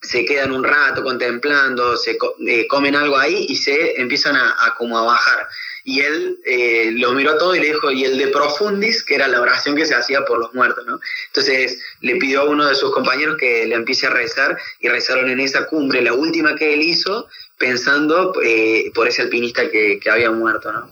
se 0.03 0.25
quedan 0.25 0.51
un 0.51 0.63
rato 0.63 1.01
contemplando, 1.03 1.95
se 1.97 2.17
eh, 2.47 2.67
comen 2.67 2.95
algo 2.95 3.17
ahí 3.17 3.45
y 3.47 3.55
se 3.55 3.99
empiezan 3.99 4.35
a, 4.35 4.75
como 4.77 4.97
a 4.97 5.03
bajar. 5.03 5.47
Y 5.85 6.01
él 6.01 6.39
eh, 6.45 6.91
lo 6.93 7.13
miró 7.13 7.37
todo 7.37 7.55
y 7.55 7.59
le 7.59 7.67
dijo, 7.67 7.91
y 7.91 8.05
el 8.05 8.17
de 8.17 8.27
profundis, 8.27 9.03
que 9.03 9.15
era 9.15 9.27
la 9.27 9.41
oración 9.41 9.75
que 9.75 9.85
se 9.85 9.95
hacía 9.95 10.23
por 10.23 10.39
los 10.39 10.53
muertos, 10.53 10.85
¿no? 10.85 10.99
Entonces 11.27 11.81
le 12.01 12.15
pidió 12.17 12.41
a 12.41 12.49
uno 12.49 12.65
de 12.65 12.75
sus 12.75 12.93
compañeros 12.93 13.37
que 13.37 13.65
le 13.65 13.75
empiece 13.75 14.07
a 14.07 14.11
rezar 14.11 14.57
y 14.79 14.87
rezaron 14.87 15.29
en 15.29 15.39
esa 15.39 15.65
cumbre, 15.65 16.01
la 16.01 16.13
última 16.13 16.55
que 16.55 16.73
él 16.73 16.83
hizo, 16.83 17.27
pensando 17.57 18.33
eh, 18.43 18.91
por 18.93 19.07
ese 19.07 19.23
alpinista 19.23 19.69
que, 19.69 19.99
que 20.01 20.09
había 20.09 20.31
muerto, 20.31 20.71
¿no? 20.71 20.89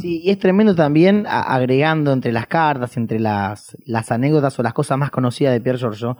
Sí, 0.00 0.20
y 0.22 0.30
es 0.30 0.38
tremendo 0.38 0.74
también 0.74 1.24
agregando 1.26 2.12
entre 2.12 2.30
las 2.30 2.46
cartas, 2.46 2.96
entre 2.96 3.18
las, 3.18 3.76
las 3.86 4.10
anécdotas 4.10 4.58
o 4.58 4.62
las 4.62 4.74
cosas 4.74 4.98
más 4.98 5.10
conocidas 5.10 5.54
de 5.54 5.60
Pierre 5.60 5.78
Giorgio, 5.78 6.18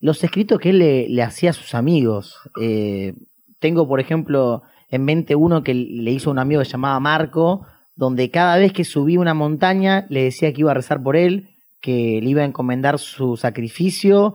los 0.00 0.22
escritos 0.22 0.58
que 0.58 0.70
él 0.70 0.78
le, 1.08 1.22
hacía 1.22 1.50
a 1.50 1.54
sus 1.54 1.74
amigos. 1.74 2.36
Eh, 2.60 3.14
tengo, 3.58 3.88
por 3.88 4.00
ejemplo, 4.00 4.62
en 4.90 5.04
mente 5.04 5.34
uno 5.34 5.62
que 5.62 5.74
le 5.74 6.10
hizo 6.10 6.30
un 6.30 6.38
amigo 6.38 6.60
que 6.60 6.66
se 6.66 6.72
llamaba 6.72 7.00
Marco, 7.00 7.66
donde 7.94 8.30
cada 8.30 8.58
vez 8.58 8.72
que 8.72 8.84
subía 8.84 9.20
una 9.20 9.34
montaña 9.34 10.06
le 10.10 10.24
decía 10.24 10.52
que 10.52 10.60
iba 10.60 10.70
a 10.70 10.74
rezar 10.74 11.02
por 11.02 11.16
él, 11.16 11.48
que 11.80 12.20
le 12.22 12.30
iba 12.30 12.42
a 12.42 12.46
encomendar 12.46 12.98
su 12.98 13.36
sacrificio, 13.36 14.34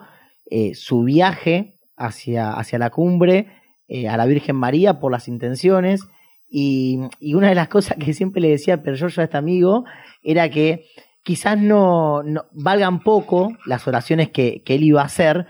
eh, 0.50 0.74
su 0.74 1.04
viaje 1.04 1.80
hacia, 1.96 2.52
hacia 2.54 2.80
la 2.80 2.90
cumbre, 2.90 3.48
eh, 3.88 4.08
a 4.08 4.18
la 4.18 4.26
Virgen 4.26 4.56
María 4.56 5.00
por 5.00 5.12
las 5.12 5.28
intenciones. 5.28 6.02
Y, 6.50 7.00
una 7.34 7.50
de 7.50 7.56
las 7.56 7.70
cosas 7.70 7.98
que 7.98 8.14
siempre 8.14 8.42
le 8.42 8.50
decía 8.50 8.82
yo 8.84 9.06
a 9.06 9.24
este 9.24 9.38
amigo 9.38 9.86
era 10.24 10.50
que 10.50 10.86
quizás 11.24 11.58
no, 11.58 12.24
valgan 12.52 13.02
poco 13.02 13.56
las 13.66 13.88
oraciones 13.88 14.30
que, 14.30 14.64
él 14.66 14.84
iba 14.84 15.02
a 15.02 15.06
hacer, 15.06 15.48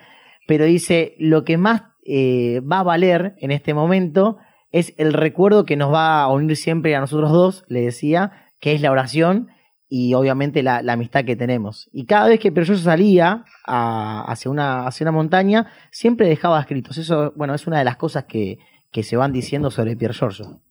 pero 0.47 0.65
dice, 0.65 1.15
lo 1.19 1.43
que 1.43 1.57
más 1.57 1.83
eh, 2.05 2.61
va 2.61 2.79
a 2.79 2.83
valer 2.83 3.35
en 3.39 3.51
este 3.51 3.73
momento 3.73 4.37
es 4.71 4.93
el 4.97 5.13
recuerdo 5.13 5.65
que 5.65 5.75
nos 5.75 5.93
va 5.93 6.21
a 6.21 6.27
unir 6.29 6.55
siempre 6.55 6.95
a 6.95 6.99
nosotros 6.99 7.31
dos, 7.31 7.65
le 7.67 7.81
decía, 7.81 8.31
que 8.59 8.73
es 8.73 8.81
la 8.81 8.91
oración 8.91 9.49
y 9.89 10.13
obviamente 10.13 10.63
la, 10.63 10.77
amistad 10.87 11.25
que 11.25 11.35
tenemos. 11.35 11.89
Y 11.91 12.05
cada 12.05 12.29
vez 12.29 12.39
que 12.39 12.53
yo 12.53 12.77
salía 12.77 13.43
hacia, 13.65 14.49
una, 14.49 14.89
montaña, 15.11 15.67
siempre 15.91 16.29
dejaba 16.29 16.61
escritos. 16.61 16.97
Eso, 16.97 17.33
bueno, 17.35 17.53
es 17.53 17.67
una 17.67 17.79
de 17.79 17.83
las 17.83 17.97
cosas 17.97 18.23
que, 18.23 18.59
que 18.91 19.03
se 19.03 19.17
van 19.17 19.33
diciendo 19.33 19.69
sobre 19.69 19.97
Pierre 19.97 20.13
Giorgio. 20.13 20.61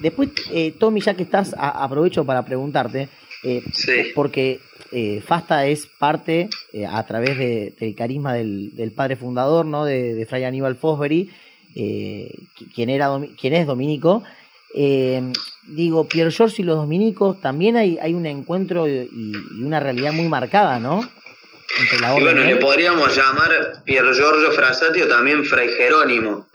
Después, 0.00 0.30
eh, 0.52 0.72
Tommy, 0.78 1.00
ya 1.00 1.14
que 1.14 1.22
estás, 1.24 1.54
aprovecho 1.58 2.24
para 2.24 2.44
preguntarte, 2.44 3.08
eh, 3.44 3.62
porque 4.14 4.60
eh, 4.90 5.22
Fasta 5.24 5.66
es 5.66 5.86
parte, 5.86 6.48
eh, 6.72 6.86
a 6.86 7.04
través 7.06 7.38
del 7.38 7.94
carisma 7.94 8.34
del, 8.34 8.92
padre 8.94 9.16
fundador, 9.16 9.64
¿no? 9.64 9.84
de, 9.84 10.26
Fray 10.28 10.44
Aníbal 10.44 10.76
Fosbury, 10.76 11.30
quien, 11.74 12.90
era, 12.90 13.10
quien 13.40 13.54
es 13.54 13.66
dominico. 13.66 14.24
digo, 14.74 16.08
Pierre 16.08 16.32
George 16.32 16.62
y 16.62 16.64
los 16.64 16.76
dominicos, 16.76 17.40
también 17.40 17.76
hay, 17.76 17.98
hay 17.98 18.14
un 18.14 18.26
encuentro 18.26 18.88
y, 18.88 19.08
una 19.62 19.78
realidad 19.78 20.12
muy 20.12 20.28
marcada, 20.28 20.80
¿no? 20.80 21.00
Y 22.16 22.20
bueno, 22.20 22.44
le 22.44 22.56
podríamos 22.56 23.14
llamar 23.14 23.82
Pier 23.84 24.04
Giorgio 24.14 24.52
Frassati 24.52 25.02
o 25.02 25.08
también 25.08 25.44
Fray 25.44 25.68
Jerónimo, 25.68 26.48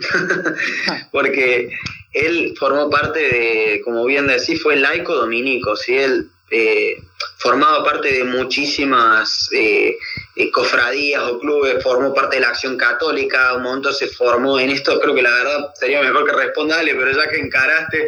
ah. 0.88 1.08
porque 1.12 1.70
él 2.14 2.54
formó 2.58 2.90
parte 2.90 3.20
de, 3.20 3.82
como 3.84 4.06
bien 4.06 4.28
decís, 4.28 4.62
fue 4.62 4.76
laico 4.76 5.14
dominico, 5.16 5.76
¿sí? 5.76 5.98
él 5.98 6.30
eh, 6.50 6.98
formaba 7.38 7.84
parte 7.84 8.12
de 8.12 8.24
muchísimas 8.26 9.50
eh, 9.54 9.98
eh, 10.36 10.52
cofradías 10.52 11.24
o 11.24 11.40
clubes, 11.40 11.82
formó 11.84 12.14
parte 12.14 12.36
de 12.36 12.42
la 12.42 12.50
acción 12.50 12.78
católica, 12.78 13.54
un 13.54 13.64
momento 13.64 13.92
se 13.92 14.08
formó 14.08 14.60
en 14.60 14.70
esto, 14.70 15.00
creo 15.00 15.16
que 15.16 15.22
la 15.22 15.32
verdad 15.32 15.74
sería 15.74 16.02
mejor 16.02 16.26
que 16.26 16.34
responderle, 16.34 16.96
pero 16.96 17.12
ya 17.12 17.30
que 17.30 17.40
encaraste, 17.40 18.08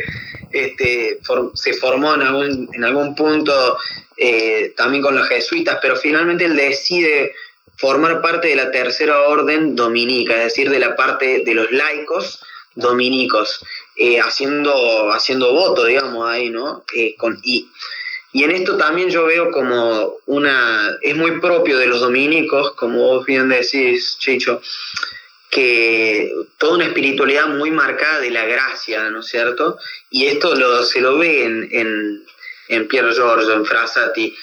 este, 0.52 1.20
se 1.54 1.74
formó 1.74 2.14
en 2.14 2.22
algún, 2.22 2.70
en 2.74 2.84
algún 2.84 3.16
punto 3.16 3.78
también 4.78 5.04
con 5.04 5.16
los 5.16 5.28
jesuitas, 5.28 5.80
pero 5.82 5.98
finalmente 5.98 6.46
él 6.46 6.56
decide 6.56 7.34
formar 7.78 8.22
parte 8.22 8.48
de 8.48 8.56
la 8.56 8.72
tercera 8.72 9.24
orden 9.24 9.76
dominica, 9.76 10.38
es 10.38 10.44
decir, 10.46 10.70
de 10.70 10.80
la 10.80 10.96
parte 10.96 11.42
de 11.46 11.54
los 11.54 11.70
laicos 11.72 12.40
dominicos. 12.76 13.60
Eh, 13.98 14.20
haciendo, 14.20 15.14
haciendo 15.14 15.54
voto, 15.54 15.86
digamos, 15.86 16.28
ahí, 16.28 16.50
¿no? 16.50 16.84
Eh, 16.94 17.16
con, 17.16 17.40
y, 17.44 17.70
y 18.36 18.44
en 18.44 18.52
esto 18.52 18.76
también 18.76 19.10
yo 19.10 19.28
veo 19.28 19.50
como 19.50 20.18
una, 20.26 20.98
es 21.02 21.16
muy 21.16 21.40
propio 21.40 21.78
de 21.78 21.88
los 21.88 22.02
dominicos, 22.02 22.74
como 22.74 22.98
vos 23.00 23.26
bien 23.26 23.48
decís, 23.48 24.18
Chicho, 24.20 24.62
que 25.50 26.34
toda 26.58 26.76
una 26.76 26.88
espiritualidad 26.88 27.48
muy 27.48 27.72
marcada 27.72 28.20
de 28.20 28.32
la 28.32 28.44
gracia, 28.44 29.10
¿no 29.10 29.22
es 29.22 29.28
cierto? 29.28 29.78
Y 30.10 30.26
esto 30.26 30.54
se 30.84 31.00
lo 31.00 31.18
ve 31.18 31.46
en, 31.46 31.70
en, 31.72 32.26
en 32.68 32.90
Giorgio, 32.90 33.54
en 33.54 33.66
Frassati, 33.66 34.36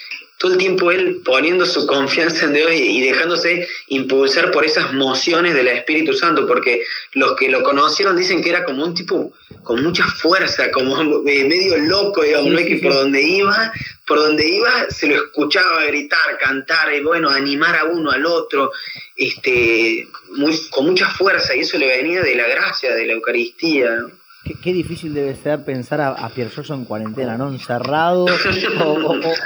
todo 0.43 0.55
el 0.55 0.59
tiempo 0.59 0.91
él 0.91 1.21
poniendo 1.25 1.65
su 1.65 1.87
confianza 1.87 2.47
en 2.47 2.55
Dios 2.55 2.73
y, 2.75 3.01
dejándose 3.01 3.69
impulsar 3.87 4.51
por 4.51 4.65
esas 4.65 4.93
mociones 4.93 5.55
del 5.55 5.69
Espíritu 5.69 6.15
Santo, 6.15 6.49
porque 6.49 6.83
los 7.13 7.37
que 7.37 7.49
lo 7.49 7.63
conocieron 7.63 8.17
dicen 8.17 8.43
que 8.43 8.51
era 8.51 8.65
como 8.65 8.85
un 8.85 8.93
tipo 8.93 9.33
con 9.63 9.85
mucha 9.85 10.05
fuerza, 10.05 10.73
como 10.73 11.23
medio 11.23 11.79
loco, 11.79 12.25
digamos, 12.25 12.61
que 12.63 12.81
por 12.83 12.93
donde 12.93 13.23
iba, 13.23 13.73
por 14.05 14.19
donde 14.19 14.49
iba 14.49 14.91
se 14.91 15.07
lo 15.07 15.15
escuchaba 15.15 15.85
gritar, 15.85 16.37
cantar, 16.41 16.93
y 16.93 17.05
bueno, 17.05 17.31
animar 17.31 17.77
a 17.77 17.85
uno 17.85 18.11
al 18.11 18.27
otro, 18.27 18.73
este, 19.15 20.09
muy, 20.31 20.59
con 20.71 20.87
mucha 20.87 21.09
fuerza, 21.09 21.55
y 21.55 21.61
eso 21.61 21.79
le 21.79 21.87
venía 21.87 22.21
de 22.21 22.35
la 22.35 22.49
gracia, 22.49 22.93
de 22.97 23.07
la 23.07 23.13
Eucaristía. 23.13 24.07
Qué, 24.45 24.73
difícil 24.73 25.15
debe 25.15 25.37
ser 25.37 25.65
pensar 25.65 26.01
a, 26.01 26.09
a 26.09 26.29
Pierre 26.31 26.51
en 26.69 26.85
cuarentena, 26.85 27.37
¿no? 27.39 27.49
Encerrado 27.49 28.27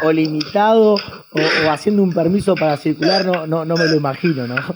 o, 0.03 0.13
limitado 0.13 0.95
o, 0.95 1.71
haciendo 1.71 2.03
un 2.03 2.15
permiso 2.15 2.55
para 2.55 2.79
circular, 2.79 3.27
no, 3.27 3.47
no, 3.47 3.67
no 3.67 3.75
me 3.77 3.85
lo 3.87 3.95
imagino, 3.95 4.47
¿no? 4.47 4.57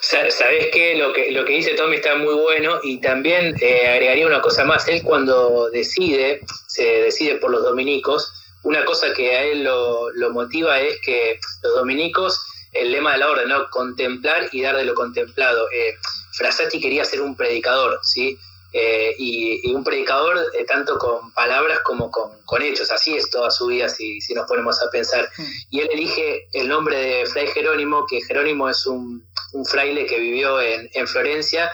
Sabes 0.00 0.68
qué? 0.72 0.96
Lo 0.96 1.12
que 1.12 1.30
lo 1.30 1.44
que 1.44 1.52
dice 1.52 1.74
Tommy 1.74 1.96
está 1.96 2.16
muy 2.16 2.34
bueno 2.34 2.80
y 2.82 3.00
también 3.00 3.54
eh, 3.60 3.86
agregaría 3.86 4.26
una 4.26 4.40
cosa 4.40 4.64
más. 4.64 4.88
Él 4.88 5.02
cuando 5.02 5.70
decide, 5.70 6.40
se 6.66 6.84
decide 7.02 7.36
por 7.36 7.50
los 7.50 7.62
dominicos, 7.62 8.32
una 8.62 8.84
cosa 8.84 9.12
que 9.14 9.36
a 9.36 9.44
él 9.44 9.62
lo, 9.62 10.10
lo 10.12 10.30
motiva 10.30 10.80
es 10.80 10.98
que 11.02 11.38
los 11.62 11.74
dominicos, 11.74 12.44
el 12.72 12.92
lema 12.92 13.12
de 13.12 13.18
la 13.18 13.28
orden, 13.28 13.48
¿no? 13.48 13.68
Contemplar 13.70 14.48
y 14.52 14.62
dar 14.62 14.76
de 14.76 14.84
lo 14.84 14.94
contemplado. 14.94 15.66
Eh, 15.70 15.94
Frassati 16.40 16.80
quería 16.80 17.04
ser 17.04 17.20
un 17.20 17.36
predicador, 17.36 18.00
¿sí? 18.02 18.38
Eh, 18.72 19.14
y, 19.18 19.74
un 19.74 19.84
predicador 19.84 20.38
eh, 20.54 20.64
tanto 20.64 20.96
con 20.96 21.34
palabras 21.34 21.80
como 21.80 22.10
con, 22.10 22.62
hechos, 22.62 22.90
así 22.90 23.14
es 23.14 23.28
toda 23.28 23.50
su 23.50 23.66
vida 23.66 23.88
si, 23.88 24.20
si 24.22 24.32
nos 24.32 24.46
ponemos 24.46 24.80
a 24.80 24.90
pensar. 24.90 25.28
Mm. 25.36 25.44
Y 25.70 25.80
él 25.80 25.88
elige 25.92 26.48
el 26.54 26.68
nombre 26.68 26.96
de 26.96 27.26
Fray 27.26 27.48
Jerónimo, 27.48 28.06
que 28.06 28.22
Jerónimo 28.22 28.70
es 28.70 28.86
un, 28.86 29.22
fraile 29.68 30.06
que 30.06 30.18
vivió 30.18 30.60
en, 30.60 30.88
en 30.94 31.06
Florencia 31.06 31.70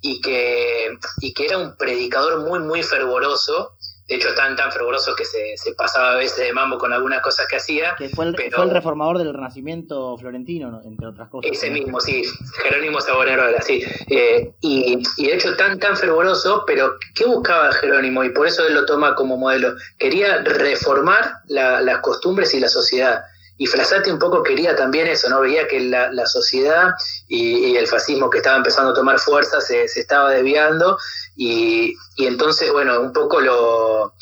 y 0.00 0.20
que, 0.20 0.98
y 1.20 1.32
que 1.32 1.44
era 1.44 1.58
un 1.58 1.76
predicador 1.76 2.40
muy, 2.40 2.58
muy 2.58 2.82
fervoroso 2.82 3.76
de 4.08 4.14
hecho 4.14 4.34
tan 4.34 4.56
tan 4.56 4.72
fervoroso 4.72 5.14
que 5.14 5.24
se, 5.24 5.54
pasaba 5.76 6.12
a 6.12 6.16
veces 6.16 6.38
de 6.38 6.52
mambo 6.52 6.78
con 6.78 6.92
algunas 6.92 7.20
cosas 7.20 7.46
que 7.46 7.56
hacía. 7.56 7.94
Que 7.96 8.08
fue 8.08 8.24
el, 8.24 8.34
reformador 8.70 9.18
del 9.18 9.34
Renacimiento 9.34 10.16
florentino, 10.16 10.80
entre 10.84 11.08
otras 11.08 11.28
cosas. 11.28 11.50
Ese 11.52 11.70
mismo, 11.70 12.00
sí, 12.00 12.22
Jerónimo 12.62 13.00
Savonarola, 13.00 13.60
sí. 13.60 13.84
Eh, 14.08 14.50
y, 14.60 15.02
de 15.18 15.34
hecho 15.34 15.54
tan 15.56 15.78
tan 15.78 15.96
fervoroso, 15.96 16.64
pero 16.66 16.94
¿qué 17.14 17.26
buscaba 17.26 17.70
Jerónimo? 17.72 18.24
Y 18.24 18.30
por 18.30 18.46
eso 18.46 18.66
él 18.66 18.74
lo 18.74 18.86
toma 18.86 19.14
como 19.14 19.36
modelo. 19.36 19.74
Quería 19.98 20.42
reformar 20.42 21.30
las 21.48 21.98
costumbres 21.98 22.54
y 22.54 22.60
la 22.60 22.68
sociedad. 22.68 23.22
Y 23.58 23.66
Frassati 23.66 24.10
un 24.10 24.18
poco 24.18 24.42
quería 24.42 24.74
también 24.76 25.08
eso, 25.08 25.28
¿no? 25.28 25.40
Veía 25.40 25.66
que 25.66 25.80
la, 25.80 26.26
sociedad 26.26 26.94
y, 27.26 27.76
el 27.76 27.86
fascismo 27.86 28.30
que 28.30 28.38
estaba 28.38 28.56
empezando 28.56 28.92
a 28.92 28.94
tomar 28.94 29.18
fuerza 29.18 29.60
se, 29.60 29.88
se 29.88 30.00
estaba 30.00 30.30
desviando 30.30 30.96
y, 31.36 31.94
y 32.16 32.26
entonces, 32.26 32.72
bueno, 32.72 33.00
un 33.00 33.12
poco 33.12 33.40
lo, 33.40 34.14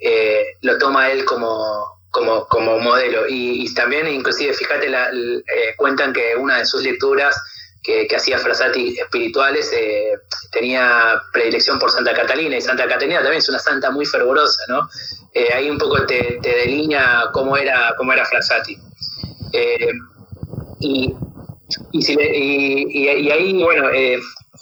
eh, 0.00 0.56
lo 0.62 0.78
toma 0.78 1.10
él 1.10 1.24
como, 1.24 2.00
como, 2.10 2.46
como 2.46 2.78
modelo. 2.78 3.24
Y, 3.28 3.72
también, 3.74 4.06
inclusive, 4.08 4.52
fíjate, 4.52 4.88
la, 4.88 5.08
eh, 5.10 5.74
cuentan 5.76 6.12
que 6.12 6.36
una 6.36 6.58
de 6.58 6.66
sus 6.66 6.82
lecturas 6.82 7.36
que, 7.82 8.08
hacía 8.14 8.38
Frassati 8.38 8.98
espirituales 8.98 9.72
eh, 9.72 10.12
tenía 10.50 11.20
predilección 11.32 11.78
por 11.78 11.90
Santa 11.90 12.14
Catalina, 12.14 12.56
y 12.56 12.60
Santa 12.60 12.86
Catalina 12.86 13.20
también 13.20 13.38
es 13.38 13.48
una 13.48 13.58
santa 13.58 13.90
muy 13.90 14.06
fervorosa, 14.06 14.62
¿no? 14.68 14.88
ahí 15.54 15.70
un 15.70 15.78
poco 15.78 16.04
te, 16.06 16.38
delinea 16.42 17.30
cómo 17.32 17.56
era, 17.56 17.94
cómo 17.96 18.12
era 18.12 18.24
Frassati. 18.24 18.76
y, 20.80 21.14
y, 21.92 22.98
y, 23.02 23.30
ahí, 23.30 23.62
bueno, 23.62 23.88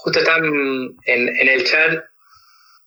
justo 0.03 0.19
están 0.19 0.45
en, 0.45 1.49
el 1.49 1.65
chat, 1.65 2.05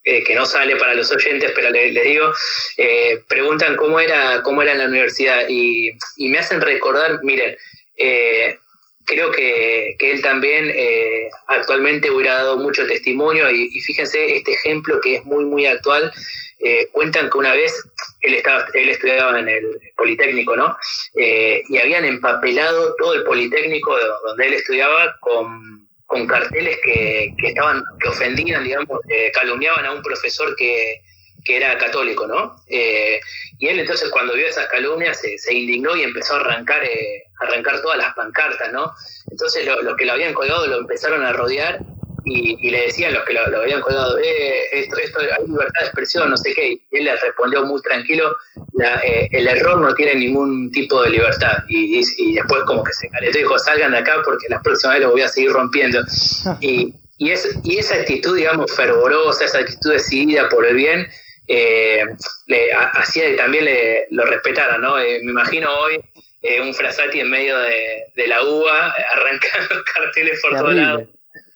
eh, 0.03 0.23
que 0.23 0.35
no 0.35 0.45
sale 0.45 0.75
para 0.75 0.95
los 0.95 1.11
oyentes, 1.11 1.51
pero 1.55 1.69
les, 1.69 2.03
digo, 2.03 2.33
eh, 2.77 3.23
preguntan 3.27 3.75
cómo 3.75 3.99
era, 3.99 4.41
cómo 4.43 4.61
era 4.61 4.73
en 4.73 4.79
la 4.79 4.87
universidad 4.87 5.47
y, 5.47 5.91
me 6.17 6.39
hacen 6.39 6.61
recordar, 6.61 7.19
miren, 7.23 7.55
eh, 7.97 8.57
creo 9.05 9.31
que, 9.31 9.95
él 9.99 10.21
también 10.21 10.71
eh, 10.73 11.29
actualmente 11.47 12.11
hubiera 12.11 12.35
dado 12.35 12.57
mucho 12.57 12.85
testimonio 12.87 13.49
y, 13.49 13.69
fíjense 13.81 14.35
este 14.35 14.53
ejemplo 14.53 14.99
que 15.01 15.15
es 15.15 15.25
muy, 15.25 15.45
muy 15.45 15.65
actual. 15.65 16.11
Eh, 16.59 16.87
cuentan 16.93 17.29
que 17.29 17.37
una 17.37 17.53
vez 17.53 17.73
él, 18.21 18.35
estaba, 18.35 18.65
él 18.73 18.89
estudiaba 18.89 19.37
en 19.39 19.49
el 19.49 19.65
Politécnico, 19.97 20.55
¿no? 20.55 20.77
y 21.15 21.77
habían 21.77 22.05
empapelado 22.05 22.95
todo 22.95 23.15
el 23.15 23.23
Politécnico 23.23 23.95
donde 24.27 24.47
él 24.47 24.53
estudiaba 24.53 25.15
con, 25.19 25.81
carteles 26.27 26.77
que, 26.83 27.33
que, 27.39 27.47
estaban, 27.47 27.83
que 27.99 28.07
ofendían, 28.07 28.63
digamos, 28.63 28.99
calumniaban 29.33 29.85
a 29.85 29.93
un 29.93 30.03
profesor 30.03 30.55
que, 30.55 31.01
que 31.43 31.57
era 31.57 31.77
católico, 31.77 32.27
¿no? 32.27 32.55
Eh, 32.67 33.19
y 33.59 33.67
él 33.67 33.79
entonces 33.79 34.09
cuando 34.09 34.33
vio 34.33 34.47
esas 34.47 34.67
calumnias 34.67 35.19
se, 35.19 35.53
indignó 35.53 35.95
y 35.95 36.03
empezó 36.03 36.35
a 36.35 36.39
arrancar, 36.39 36.83
eh, 36.83 37.23
arrancar 37.39 37.81
todas 37.81 37.97
las 37.97 38.13
pancartas, 38.13 38.71
¿no? 38.71 38.93
Entonces 39.29 39.65
los 39.65 39.95
que 39.97 40.05
lo 40.05 40.13
habían 40.13 40.33
colgado 40.33 40.67
lo 40.67 40.79
empezaron 40.79 41.23
a 41.23 41.33
rodear 41.33 41.79
y, 42.25 42.69
le 42.69 42.83
decían 42.83 43.13
los 43.13 43.23
que 43.23 43.33
lo, 43.33 43.61
habían 43.61 43.81
colgado, 43.81 44.17
eh, 44.19 44.67
esto, 44.71 44.97
esto, 44.97 45.19
hay 45.19 45.45
libertad 45.47 45.81
de 45.81 45.85
expresión, 45.85 46.29
no 46.29 46.37
sé 46.37 46.53
qué, 46.53 46.73
y 46.73 46.81
él 46.91 47.05
les 47.05 47.21
respondió 47.21 47.65
muy 47.65 47.81
tranquilo, 47.81 48.35
eh, 48.81 49.27
el 49.31 49.47
error 49.47 49.79
no 49.81 49.93
tiene 49.93 50.15
ningún 50.15 50.71
tipo 50.71 51.01
de 51.03 51.09
libertad. 51.09 51.63
Y, 51.67 52.01
después 52.33 52.63
como 52.65 52.83
que 52.83 52.93
se 52.93 53.09
calentó 53.09 53.37
y 53.37 53.41
dijo, 53.41 53.59
salgan 53.59 53.91
de 53.91 53.99
acá 53.99 54.21
porque 54.23 54.47
la 54.49 54.61
próxima 54.61 54.93
vez 54.93 55.01
lo 55.01 55.11
voy 55.11 55.21
a 55.21 55.27
seguir 55.27 55.51
rompiendo. 55.51 55.99
y, 56.61 56.93
y, 57.17 57.31
es, 57.31 57.57
y 57.63 57.77
esa 57.77 57.95
actitud, 57.95 58.35
digamos, 58.35 58.73
fervorosa, 58.73 59.45
esa 59.45 59.59
actitud 59.59 59.91
decidida 59.91 60.49
por 60.49 60.65
el 60.65 60.75
bien, 60.75 61.07
eh, 61.47 62.05
le, 62.47 62.73
hacía 62.73 63.35
también 63.35 63.65
le, 63.65 64.07
lo 64.11 64.25
respetara, 64.25 64.77
¿no? 64.77 64.97
Eh, 64.97 65.19
me 65.23 65.31
imagino 65.31 65.69
hoy 65.71 65.99
eh, 66.41 66.61
un 66.61 66.73
Frasati 66.73 67.19
en 67.19 67.29
medio 67.29 67.57
de, 67.59 68.27
la 68.27 68.43
uva, 68.43 68.93
arrancando 69.13 69.83
carteles 69.93 70.39
por 70.41 70.57
todos 70.57 70.73
lados. 70.73 71.09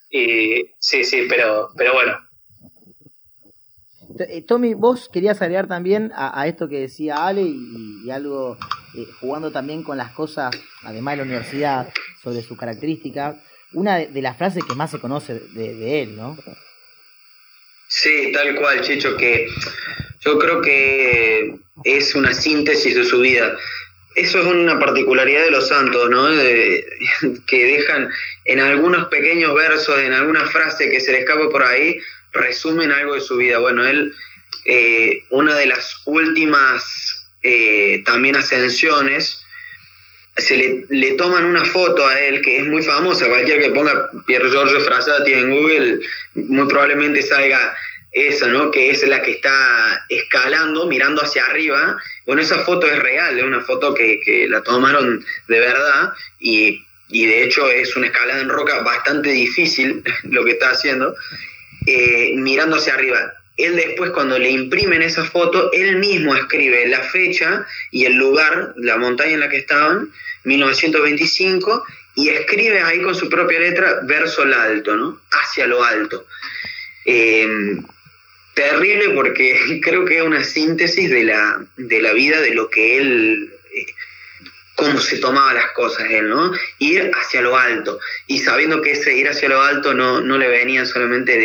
Y 0.10 0.74
sí, 0.80 1.04
sí, 1.04 1.26
pero, 1.30 1.70
pero 1.78 1.94
bueno. 1.94 2.18
Tommy, 4.48 4.74
vos 4.74 5.10
querías 5.10 5.42
agregar 5.42 5.68
también 5.68 6.12
a, 6.16 6.48
esto 6.48 6.68
que 6.68 6.80
decía 6.80 7.28
Ale 7.28 7.44
y, 7.44 8.10
algo 8.10 8.58
jugando 9.20 9.52
también 9.52 9.84
con 9.84 9.98
las 9.98 10.12
cosas, 10.14 10.50
además 10.84 11.14
de 11.14 11.18
la 11.18 11.24
universidad, 11.24 11.94
sobre 12.24 12.42
su 12.42 12.58
característica, 12.58 13.40
una 13.74 13.98
de, 13.98 14.22
las 14.22 14.38
frases 14.38 14.64
que 14.64 14.74
más 14.74 14.90
se 14.90 15.00
conoce 15.00 15.36
de, 15.54 15.76
de 15.76 16.02
él, 16.02 16.16
¿no? 16.16 16.36
Sí, 17.88 18.32
tal 18.34 18.56
cual, 18.56 18.82
Chicho, 18.82 19.16
que 19.16 19.48
yo 20.22 20.38
creo 20.38 20.62
que 20.62 21.56
es 21.84 22.16
una 22.16 22.34
síntesis 22.34 22.96
de 22.96 23.06
su 23.06 23.20
vida. 23.20 23.58
Eso 24.16 24.40
es 24.40 24.46
una 24.46 24.80
particularidad 24.80 25.44
de 25.44 25.52
los 25.52 25.68
santos, 25.68 26.10
¿no? 26.10 26.28
que 27.48 27.64
dejan 27.66 28.10
en 28.46 28.60
algunos 28.60 29.08
pequeños 29.08 29.54
versos, 29.54 30.00
en 30.00 30.14
alguna 30.14 30.46
frase 30.48 30.90
que 30.90 31.00
se 31.00 31.12
le 31.12 31.20
escapa 31.20 31.50
por 31.50 31.64
ahí, 31.64 32.00
resumen 32.34 32.92
algo 32.92 33.14
de 33.16 33.22
su 33.22 33.38
vida. 33.38 33.60
Bueno, 33.60 33.86
él, 33.86 34.14
eh, 34.66 35.24
una 35.30 35.56
de 35.56 35.68
las 35.68 36.02
últimas 36.06 37.30
eh, 37.44 38.02
también 38.06 38.36
ascensiones, 38.36 39.46
se 40.38 40.86
le, 40.90 41.12
toman 41.14 41.46
una 41.46 41.66
foto 41.66 42.06
a 42.08 42.20
él 42.20 42.42
que 42.42 42.60
es 42.60 42.66
muy 42.66 42.84
famosa, 42.84 43.28
cualquiera 43.28 43.62
que 43.62 43.72
ponga 43.72 44.10
Pier 44.26 44.48
Giorgio 44.50 44.80
Frassati 44.82 45.34
en 45.34 45.52
Google, 45.52 46.00
muy 46.36 46.68
probablemente 46.68 47.22
salga 47.22 47.76
esa, 48.12 48.48
¿no? 48.48 48.72
Que 48.72 48.92
es 48.92 49.08
la 49.08 49.22
que 49.22 49.32
está 49.32 50.06
escalando, 50.10 50.88
mirando 50.88 51.22
hacia 51.22 51.46
arriba. 51.46 51.98
Bueno, 52.26 52.42
esa 52.42 52.60
foto 52.60 52.88
es 52.88 53.00
real, 53.00 53.38
es 53.38 53.44
una 53.44 53.62
foto 53.62 53.94
que, 53.94 54.48
la 54.50 54.62
tomaron 54.62 55.24
de 55.48 55.60
verdad 55.60 56.14
y, 56.40 56.84
de 57.10 57.44
hecho 57.44 57.70
es 57.70 57.96
una 57.96 58.08
escalada 58.08 58.42
en 58.42 58.50
roca 58.50 58.82
bastante 58.82 59.30
difícil 59.30 60.04
lo 60.24 60.44
que 60.46 60.52
está 60.52 60.72
haciendo, 60.72 61.16
eh, 61.86 62.34
mirando 62.36 62.78
hacia 62.78 62.94
arriba. 62.94 63.34
Él 63.58 63.76
después 63.76 64.12
cuando 64.12 64.38
le 64.38 64.52
imprimen 64.52 65.02
esa 65.02 65.26
foto, 65.26 65.72
él 65.74 65.98
mismo 65.98 66.36
escribe 66.36 66.88
la 66.88 67.02
fecha 67.02 67.66
y 67.92 68.06
el 68.06 68.14
lugar, 68.14 68.74
la 68.78 68.98
montaña 68.98 69.34
en 69.34 69.40
la 69.40 69.50
que 69.50 69.58
estaban, 69.58 70.12
1925, 70.44 71.84
y 72.16 72.30
escribe 72.30 72.82
ahí 72.82 73.02
con 73.02 73.16
su 73.16 73.30
propia 73.30 73.60
letra 73.60 74.02
verso 74.04 74.44
al 74.44 74.54
alto, 74.54 74.96
¿no? 74.96 75.22
Hacia 75.32 75.68
lo 75.68 75.84
alto. 75.84 76.28
Em, 77.06 77.84
terrible 78.54 79.10
porque 79.12 79.80
creo 79.84 80.06
que 80.06 80.18
es 80.18 80.24
una 80.24 80.44
síntesis 80.44 81.10
de 81.10 81.24
la, 81.24 81.66
de 81.78 82.02
la 82.02 82.14
vida, 82.14 82.42
de 82.42 82.54
lo 82.54 82.70
que 82.70 82.98
él, 82.98 83.54
eh, 83.74 83.86
cómo 84.78 85.00
se 85.02 85.18
tomaba 85.18 85.54
las 85.54 85.72
cosas 85.72 86.06
él, 86.10 86.30
¿no? 86.30 86.54
Ir 86.80 87.12
hacia 87.14 87.42
lo 87.42 87.58
alto. 87.58 88.00
Y 88.28 88.40
sabiendo 88.40 88.82
que 88.82 88.92
ese 88.92 89.18
ir 89.18 89.28
hacia 89.28 89.50
lo 89.50 89.62
alto 89.62 89.94
no, 89.94 90.22
no 90.22 90.38
le 90.38 90.48
venía 90.48 90.86
solamente 90.86 91.38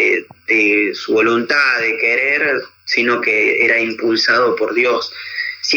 de, 0.46 0.94
su 0.94 1.14
voluntad, 1.14 1.80
de 1.80 1.96
querer, 1.98 2.60
sino 2.84 3.20
que 3.20 3.64
era 3.64 3.80
impulsado 3.80 4.54
por 4.54 4.74
Dios 4.74 5.12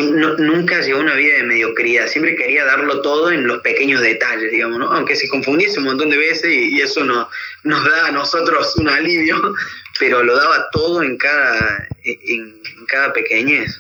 nunca 0.02 0.82
llevó 0.82 1.00
una 1.00 1.16
vida 1.16 1.38
de 1.38 1.44
mediocridad, 1.44 2.08
siempre 2.08 2.36
quería 2.36 2.66
darlo 2.66 3.02
todo 3.02 3.32
en 3.32 3.46
los 3.46 3.62
pequeños 3.62 4.02
detalles, 4.02 4.52
digamos, 4.52 4.80
¿no? 4.80 4.92
aunque 4.92 5.16
se 5.16 5.30
confundiese 5.30 5.80
un 5.80 5.86
montón 5.86 6.10
de 6.10 6.18
veces 6.18 6.52
y, 6.52 6.82
eso 6.82 7.04
no, 7.04 7.30
nos 7.64 7.86
da 7.86 8.08
a 8.08 8.12
nosotros 8.12 8.76
un 8.78 8.90
alivio, 8.90 9.54
pero 10.00 10.24
lo 10.24 10.36
daba 10.36 10.70
todo 10.72 11.04
en 11.04 11.18
cada, 11.18 11.88
en, 12.04 12.62
cada 12.88 13.14
pequeñez. 13.14 13.80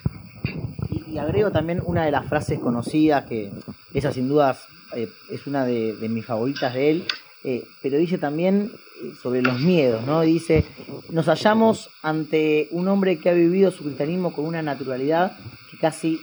Y, 1.15 1.19
agrego 1.19 1.51
también 1.51 1.81
una 1.85 2.05
de 2.05 2.11
las 2.11 2.25
frases 2.25 2.59
conocidas, 2.59 3.25
que 3.25 3.51
esa 3.93 4.11
sin 4.11 4.27
dudas 4.27 4.65
eh, 4.95 5.09
es 5.29 5.47
una 5.47 5.65
de, 5.65 5.95
mis 6.09 6.25
favoritas 6.25 6.73
de 6.73 6.91
él, 6.91 7.07
eh, 7.43 7.63
pero 7.81 7.97
dice 7.97 8.17
también 8.17 8.71
eh, 9.03 9.11
sobre 9.21 9.41
los 9.41 9.59
miedos, 9.59 10.05
¿no? 10.05 10.21
Dice, 10.21 10.65
nos 11.09 11.27
hallamos 11.27 11.89
ante 12.01 12.67
un 12.71 12.87
hombre 12.87 13.19
que 13.19 13.29
ha 13.29 13.33
vivido 13.33 13.71
su 13.71 13.83
cristianismo 13.83 14.33
con 14.33 14.45
una 14.45 14.61
naturalidad 14.61 15.37
casi 15.79 16.19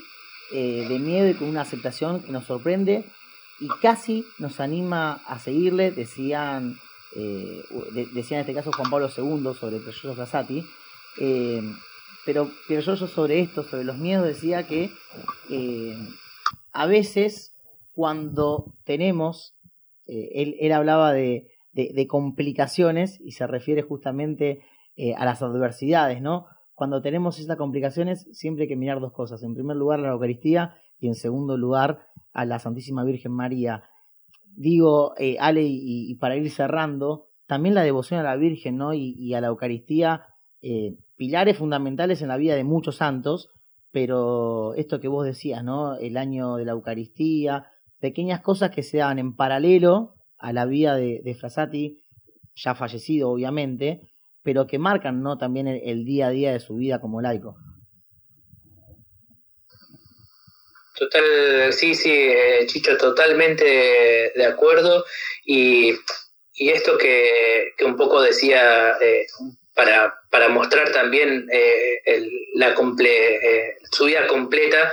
eh, 0.51 0.85
de 0.87 0.99
miedo 0.99 1.29
y 1.29 1.33
con 1.33 1.47
una 1.47 1.61
aceptación 1.61 2.21
que 2.21 2.31
nos 2.31 2.45
sorprende 2.45 3.05
y 3.59 3.67
casi 3.81 4.25
nos 4.39 4.59
anima 4.59 5.21
a 5.25 5.39
seguirle, 5.39 5.91
decían, 5.91 6.77
eh, 7.15 7.63
decían 8.13 8.39
en 8.39 8.41
este 8.41 8.53
caso 8.53 8.71
Juan 8.71 8.89
Pablo 8.89 9.09
II 9.15 9.53
sobre 9.57 9.79
Piero 9.79 10.15
Frassati, 10.15 10.65
eh, 12.25 12.25
pero 12.25 12.49
Piero 12.67 12.95
sobre 12.95 13.39
esto, 13.41 13.63
sobre 13.63 13.83
los 13.83 13.97
miedos, 13.97 14.25
decía 14.25 14.67
que 14.67 14.89
a 16.71 16.85
veces 16.87 17.53
cuando 17.93 18.73
tenemos, 18.85 19.55
él, 20.07 20.55
él, 20.59 20.71
hablaba 20.71 21.13
de, 21.13 21.51
de, 21.73 22.07
complicaciones 22.07 23.19
y 23.21 23.31
se 23.31 23.45
refiere 23.47 23.83
justamente 23.83 24.63
a 25.17 25.25
las 25.25 25.41
adversidades, 25.41 26.21
¿no? 26.21 26.47
cuando 26.75 27.01
tenemos 27.01 27.39
estas 27.39 27.57
complicaciones, 27.57 28.27
siempre 28.31 28.63
hay 28.63 28.67
que 28.67 28.75
mirar 28.75 28.99
dos 28.99 29.13
cosas. 29.13 29.43
En 29.43 29.53
primer 29.53 29.77
lugar, 29.77 29.99
la 29.99 30.09
Eucaristía 30.09 30.75
y 30.99 31.07
en 31.07 31.15
segundo 31.15 31.57
lugar, 31.57 32.07
a 32.33 32.45
la 32.45 32.59
Santísima 32.59 33.03
Virgen 33.03 33.31
María. 33.31 33.83
Digo, 34.55 35.13
eh, 35.17 35.37
Ale, 35.39 35.63
y, 35.65 36.15
para 36.15 36.35
ir 36.35 36.49
cerrando, 36.49 37.27
también 37.47 37.75
la 37.75 37.83
devoción 37.83 38.19
a 38.19 38.23
la 38.23 38.35
Virgen 38.35 38.77
¿no? 38.77 38.93
y, 38.93 39.33
a 39.33 39.41
la 39.41 39.47
Eucaristía, 39.47 40.25
eh, 40.61 40.97
pilares 41.15 41.57
fundamentales 41.57 42.21
en 42.21 42.27
la 42.27 42.37
vida 42.37 42.55
de 42.55 42.63
muchos 42.63 42.97
santos, 42.97 43.49
pero 43.91 44.73
esto 44.75 44.99
que 44.99 45.07
vos 45.07 45.25
decías, 45.25 45.63
¿no? 45.63 45.97
El 45.97 46.17
año 46.17 46.55
de 46.55 46.65
la 46.65 46.71
Eucaristía, 46.71 47.67
pequeñas 47.99 48.41
cosas 48.41 48.71
que 48.71 48.83
se 48.83 48.97
dan 48.97 49.19
en 49.19 49.35
paralelo 49.35 50.15
a 50.37 50.51
la 50.51 50.65
vida 50.65 50.95
de, 50.95 51.21
de 51.23 51.35
Frassati, 51.35 52.03
ya 52.55 52.75
fallecido 52.75 53.29
obviamente, 53.29 54.09
pero 54.43 54.67
que 54.67 54.77
marcan 54.77 55.21
¿no? 55.21 55.37
también 55.37 55.67
el, 55.67 56.05
día 56.05 56.27
a 56.27 56.31
día 56.31 56.51
de 56.51 56.59
su 56.59 56.75
vida 56.75 56.99
como 56.99 57.21
laico. 57.21 57.55
Total, 60.95 61.73
sí, 61.73 61.95
sí, 61.95 62.11
eh, 62.11 62.65
Chicho, 62.67 62.97
totalmente 62.97 63.63
de 64.35 64.45
acuerdo. 64.45 65.03
Y, 65.45 65.93
esto 66.55 66.97
que, 66.97 67.73
un 67.83 67.95
poco 67.95 68.21
decía, 68.21 68.91
eh, 69.01 69.25
para, 69.75 70.13
para, 70.29 70.49
mostrar 70.49 70.91
también 70.91 71.47
eh, 71.51 72.27
la 72.55 72.75
su 73.91 74.05
vida 74.05 74.27
completa, 74.27 74.91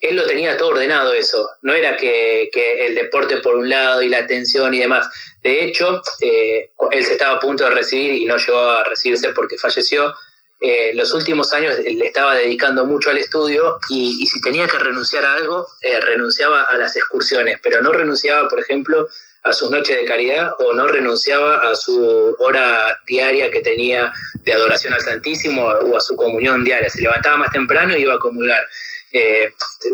él 0.00 0.16
lo 0.16 0.26
tenía 0.26 0.56
todo 0.56 0.70
ordenado 0.70 1.12
eso. 1.12 1.50
No 1.62 1.74
era 1.74 1.96
que, 1.96 2.50
el 2.86 2.94
deporte 2.94 3.38
por 3.38 3.56
un 3.56 3.68
lado 3.68 4.02
y 4.02 4.08
la 4.08 4.18
atención 4.18 4.72
y 4.74 4.80
demás. 4.80 5.08
De 5.42 5.64
hecho, 5.64 6.02
eh, 6.20 6.70
él 6.92 7.04
se 7.04 7.12
estaba 7.12 7.36
a 7.36 7.40
punto 7.40 7.64
de 7.64 7.70
recibir 7.70 8.14
y 8.14 8.24
no 8.24 8.36
llegó 8.36 8.58
a 8.58 8.84
recibirse 8.84 9.30
porque 9.30 9.58
falleció. 9.58 10.14
Eh, 10.60 10.92
los 10.94 11.14
últimos 11.14 11.52
años 11.52 11.78
le 11.78 12.04
estaba 12.04 12.34
dedicando 12.34 12.84
mucho 12.84 13.10
al 13.10 13.18
estudio 13.18 13.78
y, 13.90 14.26
si 14.26 14.40
tenía 14.40 14.66
que 14.66 14.78
renunciar 14.78 15.24
a 15.24 15.34
algo, 15.34 15.66
eh, 15.82 16.00
renunciaba 16.00 16.62
a 16.62 16.76
las 16.76 16.96
excursiones, 16.96 17.60
pero 17.62 17.80
no 17.80 17.92
renunciaba, 17.92 18.48
por 18.48 18.58
ejemplo, 18.58 19.08
a 19.42 19.52
sus 19.52 19.70
noches 19.70 19.96
de 19.96 20.04
caridad 20.04 20.52
o 20.58 20.72
no 20.74 20.86
renunciaba 20.88 21.70
a 21.70 21.74
su 21.74 22.36
hora 22.38 23.00
diaria 23.06 23.50
que 23.50 23.60
tenía 23.60 24.12
de 24.44 24.52
adoración 24.52 24.94
al 24.94 25.00
Santísimo 25.00 25.64
o 25.66 25.96
a 25.96 26.00
su 26.00 26.16
comunión 26.16 26.64
diaria. 26.64 26.90
Se 26.90 27.02
levantaba 27.02 27.36
más 27.36 27.52
temprano 27.52 27.96
y 27.96 28.02
iba 28.02 28.14
a 28.14 28.18
comulgar. 28.18 28.66
Eh, 29.10 29.50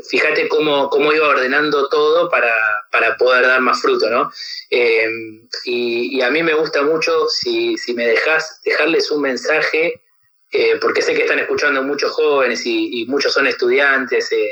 fíjate 0.08 0.48
cómo, 0.48 0.90
cómo, 0.90 1.12
iba 1.12 1.28
ordenando 1.28 1.88
todo 1.88 2.28
para, 2.28 2.52
para 2.90 3.16
poder 3.16 3.46
dar 3.46 3.60
más 3.60 3.80
fruto, 3.80 4.10
¿no? 4.10 4.32
Eh, 4.70 5.08
y, 5.64 6.20
a 6.20 6.30
mí 6.30 6.42
me 6.42 6.54
gusta 6.54 6.82
mucho, 6.82 7.28
si, 7.28 7.78
si 7.78 7.94
me 7.94 8.08
dejas, 8.08 8.60
dejarles 8.64 9.12
un 9.12 9.22
mensaje, 9.22 10.02
eh, 10.50 10.78
porque 10.80 11.02
sé 11.02 11.14
que 11.14 11.22
están 11.22 11.38
escuchando 11.38 11.82
muchos 11.82 12.10
jóvenes 12.12 12.62
y, 12.64 13.04
muchos 13.06 13.32
son 13.32 13.46
estudiantes, 13.46 14.32
eh, 14.32 14.50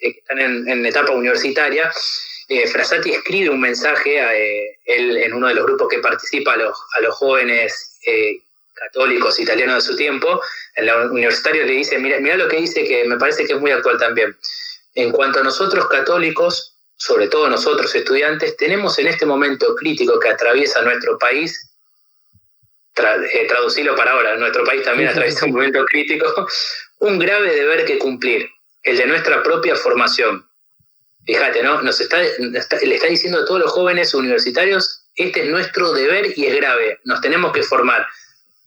están 0.00 0.38
en, 0.40 0.86
etapa 0.86 1.12
universitaria. 1.12 1.92
Frasati 2.70 3.10
escribe 3.10 3.50
un 3.50 3.60
mensaje 3.60 4.20
a, 4.20 4.34
él, 4.34 5.16
en 5.16 5.34
uno 5.34 5.48
de 5.48 5.54
los 5.54 5.66
grupos 5.66 5.88
que 5.88 5.98
participa 5.98 6.52
a 6.52 6.56
los, 6.56 6.78
a 6.96 7.00
los 7.00 7.14
jóvenes 7.16 7.98
católicos 8.76 9.40
italianos 9.40 9.76
de 9.76 9.90
su 9.92 9.96
tiempo, 9.96 10.40
en 10.76 10.86
la 10.86 11.06
universitario 11.06 11.64
le 11.64 11.72
dice, 11.72 11.98
mira, 11.98 12.20
mira 12.20 12.36
lo 12.36 12.48
que 12.48 12.58
dice 12.58 12.84
que 12.84 13.04
me 13.04 13.16
parece 13.16 13.46
que 13.46 13.54
es 13.54 13.60
muy 13.60 13.70
actual 13.70 13.98
también. 13.98 14.36
En 14.94 15.10
cuanto 15.10 15.40
a 15.40 15.42
nosotros 15.42 15.88
católicos, 15.88 16.74
sobre 16.96 17.28
todo 17.28 17.48
nosotros 17.48 17.94
estudiantes, 17.94 18.56
tenemos 18.56 18.98
en 18.98 19.08
este 19.08 19.26
momento 19.26 19.74
crítico 19.74 20.20
que 20.20 20.28
atraviesa 20.28 20.82
nuestro 20.82 21.18
país, 21.18 21.70
eh, 22.96 23.46
traducirlo 23.46 23.94
para 23.94 24.12
ahora, 24.12 24.36
nuestro 24.36 24.64
país 24.64 24.82
también 24.82 25.08
atraviesa 25.08 25.46
un 25.46 25.52
momento 25.52 25.84
crítico, 25.84 26.46
un 27.00 27.18
grave 27.18 27.54
deber 27.54 27.84
que 27.84 27.98
cumplir, 27.98 28.48
el 28.82 28.96
de 28.96 29.06
nuestra 29.06 29.42
propia 29.42 29.74
formación. 29.74 30.46
Fíjate, 31.26 31.62
¿no? 31.62 31.82
Nos 31.82 32.00
está, 32.00 32.18
le 32.20 32.94
está 32.94 33.08
diciendo 33.08 33.40
a 33.40 33.44
todos 33.44 33.60
los 33.60 33.72
jóvenes 33.72 34.14
universitarios, 34.14 35.02
este 35.16 35.42
es 35.42 35.50
nuestro 35.50 35.92
deber 35.92 36.32
y 36.36 36.46
es 36.46 36.54
grave, 36.54 37.00
nos 37.04 37.20
tenemos 37.20 37.52
que 37.52 37.62
formar. 37.62 38.06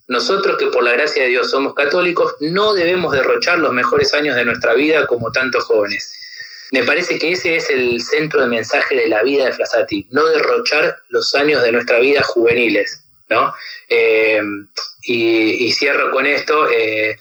Nosotros 0.08 0.58
que 0.58 0.68
por 0.68 0.84
la 0.84 0.92
gracia 0.92 1.24
de 1.24 1.30
Dios 1.30 1.52
somos 1.52 1.74
católicos, 1.74 2.36
no 2.42 2.74
debemos 2.74 3.14
derrochar 3.14 3.60
los 3.60 3.72
mejores 3.72 4.14
años 4.14 4.36
de 4.36 4.44
nuestra 4.44 4.74
vida 4.74 5.08
como 5.08 5.32
tantos 5.32 5.64
jóvenes. 5.66 6.12
Me 6.72 6.84
parece 6.84 7.18
que 7.18 7.32
ese 7.32 7.56
es 7.56 7.70
el 7.70 8.02
centro 8.02 8.42
de 8.42 8.48
mensaje 8.48 8.96
de 8.96 9.08
la 9.08 9.24
vida 9.24 9.46
de 9.46 9.54
Frasati, 9.54 10.08
no 10.12 10.26
derrochar 10.26 10.98
los 11.10 11.34
años 11.36 11.64
de 11.64 11.72
nuestra 11.72 12.00
vida 12.00 12.22
juveniles. 12.24 13.04
¿No? 13.30 13.54
Eh, 13.88 14.42
y, 15.04 15.72
cierro 15.72 16.12
con 16.12 16.26
esto. 16.26 16.70
Eh, 16.70 17.18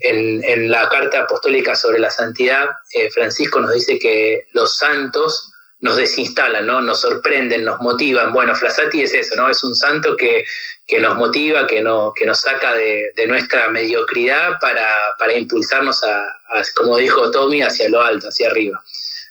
en, 0.00 0.70
la 0.70 0.88
carta 0.88 1.20
apostólica 1.20 1.74
sobre 1.74 1.98
la 1.98 2.10
santidad, 2.10 2.68
eh, 2.94 3.10
Francisco 3.10 3.60
nos 3.60 3.74
dice 3.74 3.98
que 3.98 4.46
los 4.52 4.76
santos 4.76 5.52
nos 5.80 5.96
desinstalan, 5.96 6.66
¿no? 6.66 6.80
Nos 6.80 7.00
sorprenden, 7.00 7.64
nos 7.64 7.80
motivan. 7.80 8.32
Bueno, 8.32 8.54
Frasati 8.54 9.02
es 9.02 9.14
eso, 9.14 9.36
¿no? 9.36 9.48
Es 9.48 9.62
un 9.62 9.74
santo 9.74 10.16
que, 10.16 10.44
que 10.86 11.00
nos 11.00 11.16
motiva, 11.16 11.66
que, 11.66 11.82
no, 11.82 12.12
que 12.14 12.26
nos 12.26 12.40
saca 12.40 12.74
de, 12.74 13.12
nuestra 13.26 13.68
mediocridad 13.68 14.58
para, 14.60 14.88
para 15.18 15.34
impulsarnos 15.34 16.02
a, 16.04 16.36
como 16.74 16.96
dijo 16.96 17.30
Tommy, 17.30 17.62
hacia 17.62 17.88
lo 17.88 18.02
alto, 18.02 18.28
hacia 18.28 18.48
arriba. 18.48 18.82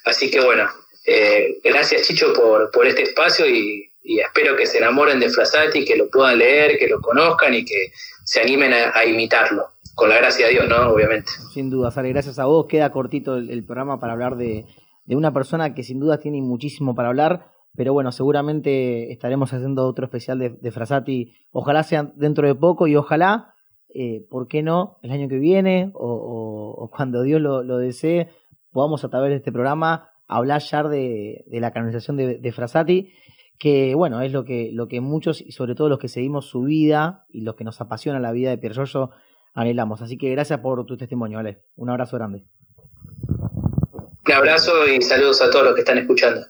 Así 0.05 0.31
que 0.31 0.39
bueno, 0.39 0.71
gracias 1.63 2.03
Chicho 2.03 2.33
por, 2.33 2.71
por 2.71 2.87
este 2.87 3.03
espacio 3.03 3.47
y, 3.47 3.88
espero 4.03 4.55
que 4.55 4.65
se 4.65 4.77
enamoren 4.77 5.19
de 5.19 5.29
Frasati, 5.29 5.85
que 5.85 5.95
lo 5.95 6.09
puedan 6.09 6.39
leer, 6.39 6.77
que 6.77 6.87
lo 6.87 6.99
conozcan 6.99 7.53
y 7.53 7.65
que 7.65 7.91
se 8.23 8.41
animen 8.41 8.73
a, 8.73 9.05
imitarlo. 9.05 9.65
Con 9.95 10.09
la 10.09 10.17
gracia 10.17 10.47
de 10.47 10.53
Dios, 10.53 10.69
¿no? 10.69 10.91
Obviamente. 10.91 11.29
Sin 11.53 11.69
duda, 11.69 11.91
Sale, 11.91 12.09
gracias 12.09 12.39
a 12.39 12.45
vos. 12.45 12.67
Queda 12.67 12.91
cortito 12.91 13.35
el 13.35 13.65
programa 13.65 13.99
para 13.99 14.13
hablar 14.13 14.37
de, 14.37 14.65
de 15.09 15.15
una 15.15 15.33
persona 15.33 15.73
que 15.73 15.81
sin 15.81 15.99
duda 15.99 16.19
tiene 16.19 16.39
muchísimo 16.39 16.93
para 16.93 17.09
hablar, 17.09 17.47
pero 17.75 17.93
bueno, 17.93 18.11
seguramente 18.11 19.11
estaremos 19.11 19.51
haciendo 19.51 19.87
otro 19.87 20.05
especial 20.05 20.37
de, 20.37 20.71
Frasati, 20.71 21.33
ojalá 21.51 21.81
sea 21.81 22.11
dentro 22.15 22.45
de 22.45 22.53
poco 22.53 22.85
y 22.85 22.95
ojalá, 22.95 23.55
eh, 23.91 24.23
¿por 24.29 24.47
qué 24.47 24.61
no? 24.61 24.99
El 25.01 25.09
año 25.09 25.27
que 25.27 25.39
viene 25.39 25.91
o, 25.95 26.91
cuando 26.95 27.23
Dios 27.23 27.41
lo, 27.41 27.77
desee, 27.79 28.29
podamos 28.71 29.03
a 29.03 29.09
través 29.09 29.31
de 29.31 29.37
este 29.37 29.51
programa 29.51 30.11
hablar 30.27 30.61
ya 30.61 30.83
de, 30.83 31.43
la 31.53 31.71
canonización 31.71 32.15
de, 32.15 32.51
Frasati, 32.51 33.11
que 33.59 33.93
bueno, 33.93 34.21
es 34.21 34.31
lo 34.31 34.45
que, 34.45 34.71
lo 34.73 34.87
que 34.87 35.01
muchos 35.01 35.41
y 35.41 35.51
sobre 35.51 35.75
todo 35.75 35.89
los 35.89 35.99
que 35.99 36.07
seguimos 36.07 36.45
su 36.47 36.63
vida 36.63 37.25
y 37.29 37.41
los 37.41 37.55
que 37.55 37.65
nos 37.65 37.81
apasiona 37.81 38.19
la 38.19 38.31
vida 38.31 38.49
de 38.49 38.57
Pier 38.57 38.73
Giorgio 38.73 39.11
anhelamos. 39.53 40.01
Así 40.01 40.17
que 40.17 40.31
gracias 40.31 40.61
por 40.61 40.85
tu 40.85 40.95
testimonio, 40.95 41.39
Ale. 41.39 41.61
Un 41.75 41.89
abrazo 41.89 42.15
grande. 42.17 42.45
Un 44.25 44.33
abrazo 44.33 44.87
y 44.87 45.01
saludos 45.01 45.41
a 45.41 45.49
todos 45.49 45.65
los 45.65 45.73
que 45.73 45.81
están 45.81 45.97
escuchando. 45.97 46.41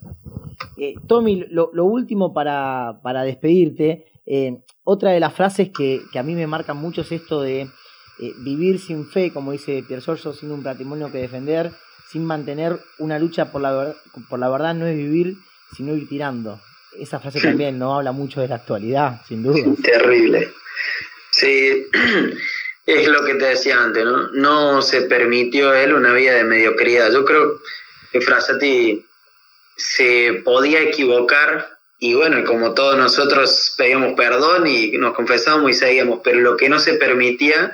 Eh, 0.77 0.95
Tommy, 1.07 1.45
lo, 1.49 1.71
último 1.83 2.31
para, 2.33 2.99
para 3.01 3.23
despedirte, 3.23 4.05
eh, 4.25 4.63
otra 4.83 5.11
de 5.11 5.19
las 5.19 5.33
frases 5.33 5.71
que, 5.75 6.01
a 6.13 6.23
mí 6.23 6.35
me 6.35 6.45
marcan 6.45 6.77
mucho 6.77 7.01
es 7.01 7.11
esto 7.11 7.41
de 7.41 7.61
eh, 7.61 8.33
vivir 8.43 8.79
sin 8.79 9.05
fe, 9.05 9.33
como 9.33 9.51
dice 9.51 9.83
Pierre 9.87 10.03
Giorgio, 10.03 10.31
sin 10.33 10.51
un 10.51 10.61
patrimonio 10.61 11.11
que 11.11 11.17
defender, 11.17 11.71
sin 12.11 12.23
mantener 12.23 12.79
una 12.99 13.17
lucha 13.17 13.51
por 13.51 13.61
la, 13.61 13.95
por 14.29 14.39
la 14.39 14.49
verdad, 14.49 14.75
no 14.75 14.85
es 14.85 14.95
vivir, 14.95 15.35
sino 15.75 15.95
ir 15.95 16.07
tirando. 16.07 16.59
Esa 16.97 17.19
frase 17.19 17.39
también 17.39 17.77
no 17.77 17.95
habla 17.95 18.11
mucho 18.11 18.41
de 18.41 18.47
la 18.47 18.55
actualidad, 18.55 19.21
sin 19.27 19.43
duda. 19.43 19.59
Terrible. 19.83 20.51
Sí, 21.31 21.87
es 22.85 23.07
lo 23.07 23.23
que 23.23 23.35
te 23.35 23.45
decía 23.45 23.81
antes, 23.81 24.03
¿no? 24.03 24.29
No 24.31 24.81
se 24.81 25.03
permitió 25.03 25.73
él 25.73 25.93
una 25.93 26.13
vida 26.13 26.33
de 26.33 26.43
mediocridad. 26.43 27.11
Yo 27.11 27.25
creo 27.25 27.59
que 28.11 28.21
Frasati 28.21 29.05
se 29.77 30.41
podía 30.43 30.81
equivocar 30.81 31.79
y 31.99 32.13
bueno, 32.13 32.43
como 32.45 32.73
todos 32.73 32.97
nosotros 32.97 33.73
pedíamos 33.77 34.13
perdón 34.13 34.67
y 34.67 34.91
nos 34.93 35.13
confesábamos 35.13 35.71
y 35.71 35.73
seguíamos, 35.73 36.21
pero 36.23 36.39
lo 36.39 36.57
que 36.57 36.69
no 36.69 36.79
se 36.79 36.93
permitía 36.93 37.73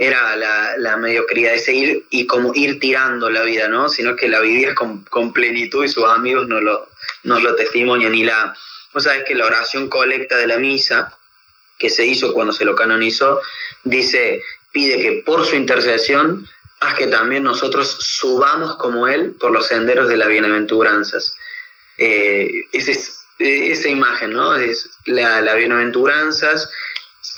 era 0.00 0.34
la, 0.78 0.96
mediocridad 0.96 1.52
de 1.52 1.58
seguir 1.58 2.06
y 2.08 2.26
como 2.26 2.52
ir 2.54 2.80
tirando 2.80 3.28
la 3.28 3.42
vida, 3.42 3.68
¿no? 3.68 3.90
Sino 3.90 4.16
que 4.16 4.28
la 4.28 4.40
vivía 4.40 4.74
con, 4.74 5.04
con 5.04 5.34
plenitud 5.34 5.84
y 5.84 5.88
sus 5.88 6.04
amigos 6.04 6.48
no 6.48 6.58
lo, 6.58 6.88
nos 7.24 7.42
lo 7.42 7.54
testimonian. 7.54 8.14
Y 8.14 8.24
la, 8.24 8.56
vos 8.94 9.04
sabés 9.04 9.24
que 9.24 9.34
la 9.34 9.44
oración 9.44 9.90
colecta 9.90 10.38
de 10.38 10.46
la 10.46 10.56
misa, 10.56 11.14
que 11.78 11.90
se 11.90 12.06
hizo 12.06 12.32
cuando 12.32 12.54
se 12.54 12.64
lo 12.64 12.74
canonizó, 12.74 13.42
dice, 13.84 14.42
pide 14.72 15.02
que 15.02 15.22
por 15.22 15.44
su 15.44 15.54
intercesión 15.54 16.48
haz 16.80 16.94
que 16.94 17.08
también 17.08 17.42
nosotros 17.42 17.98
subamos 18.00 18.76
como 18.76 19.06
Él 19.06 19.36
por 19.38 19.50
los 19.50 19.66
senderos 19.66 20.08
de 20.08 20.16
las 20.16 20.28
bienaventuranzas. 20.28 21.36
Eh, 21.98 22.48
esa 22.72 23.88
imagen, 23.90 24.32
¿no? 24.32 24.56
Es 24.56 24.88
la, 25.04 25.42
las 25.42 25.56
bienaventuranzas 25.56 26.70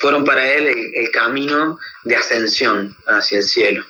fueron 0.02 0.24
para 0.24 0.52
Él 0.52 0.66
el, 0.94 1.10
camino 1.12 1.78
de 2.02 2.16
ascensión 2.16 2.96
hacia 3.06 3.38
el 3.38 3.44
cielo. 3.44 3.84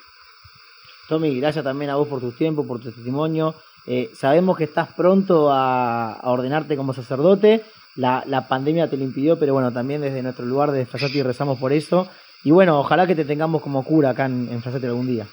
Tommy, 1.09 1.39
gracias 1.39 1.63
también 1.63 1.89
a 1.89 1.95
vos 1.95 2.07
por 2.07 2.21
tu 2.21 2.31
tiempo, 2.31 2.67
por 2.67 2.79
tu 2.79 2.91
testimonio. 2.91 3.55
Eh, 3.87 4.11
sabemos 4.15 4.55
que 4.55 4.65
estás 4.65 4.93
pronto 4.93 5.51
a, 5.51 6.19
ordenarte 6.25 6.77
como 6.77 6.93
sacerdote. 6.93 7.65
La, 7.95 8.23
la, 8.27 8.47
pandemia 8.47 8.87
te 8.91 8.95
lo 8.95 9.03
impidió, 9.03 9.39
pero 9.39 9.53
bueno, 9.53 9.73
también 9.73 10.01
desde 10.01 10.21
nuestro 10.21 10.45
lugar 10.45 10.71
de 10.71 10.85
Frasati 10.85 11.23
rezamos 11.23 11.57
por 11.57 11.73
eso. 11.73 12.07
Y 12.43 12.51
bueno, 12.51 12.79
ojalá 12.79 13.07
que 13.07 13.15
te 13.15 13.25
tengamos 13.25 13.63
como 13.63 13.83
cura 13.83 14.11
acá 14.11 14.25
en, 14.25 14.49
en 14.51 14.85
algún 14.85 15.07
día. 15.07 15.27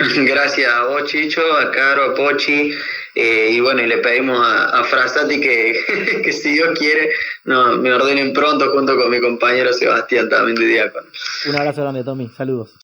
Gracias 0.26 0.72
a 0.72 0.84
vos, 0.84 1.04
Chicho, 1.04 1.40
a 1.52 1.70
Caro, 1.70 2.12
a 2.12 2.14
Pochi, 2.14 2.74
eh, 3.14 3.50
y 3.52 3.60
bueno, 3.60 3.82
y 3.82 3.86
le 3.86 3.98
pedimos 3.98 4.40
a, 4.40 4.80
a 4.80 4.84
Frasati 4.84 5.40
que, 5.40 6.20
que, 6.24 6.32
si 6.32 6.52
Dios 6.52 6.78
quiere 6.78 7.10
no, 7.44 7.76
me 7.76 7.92
ordenen 7.92 8.32
pronto 8.32 8.70
junto 8.70 8.96
con 8.96 9.10
mi 9.10 9.20
compañero 9.20 9.72
Sebastián 9.72 10.28
también 10.28 10.56
de 10.56 10.66
Diácono. 10.66 11.06
Un 11.46 11.56
abrazo 11.56 11.82
grande, 11.82 12.04
Tommy, 12.04 12.28
saludos. 12.36 12.70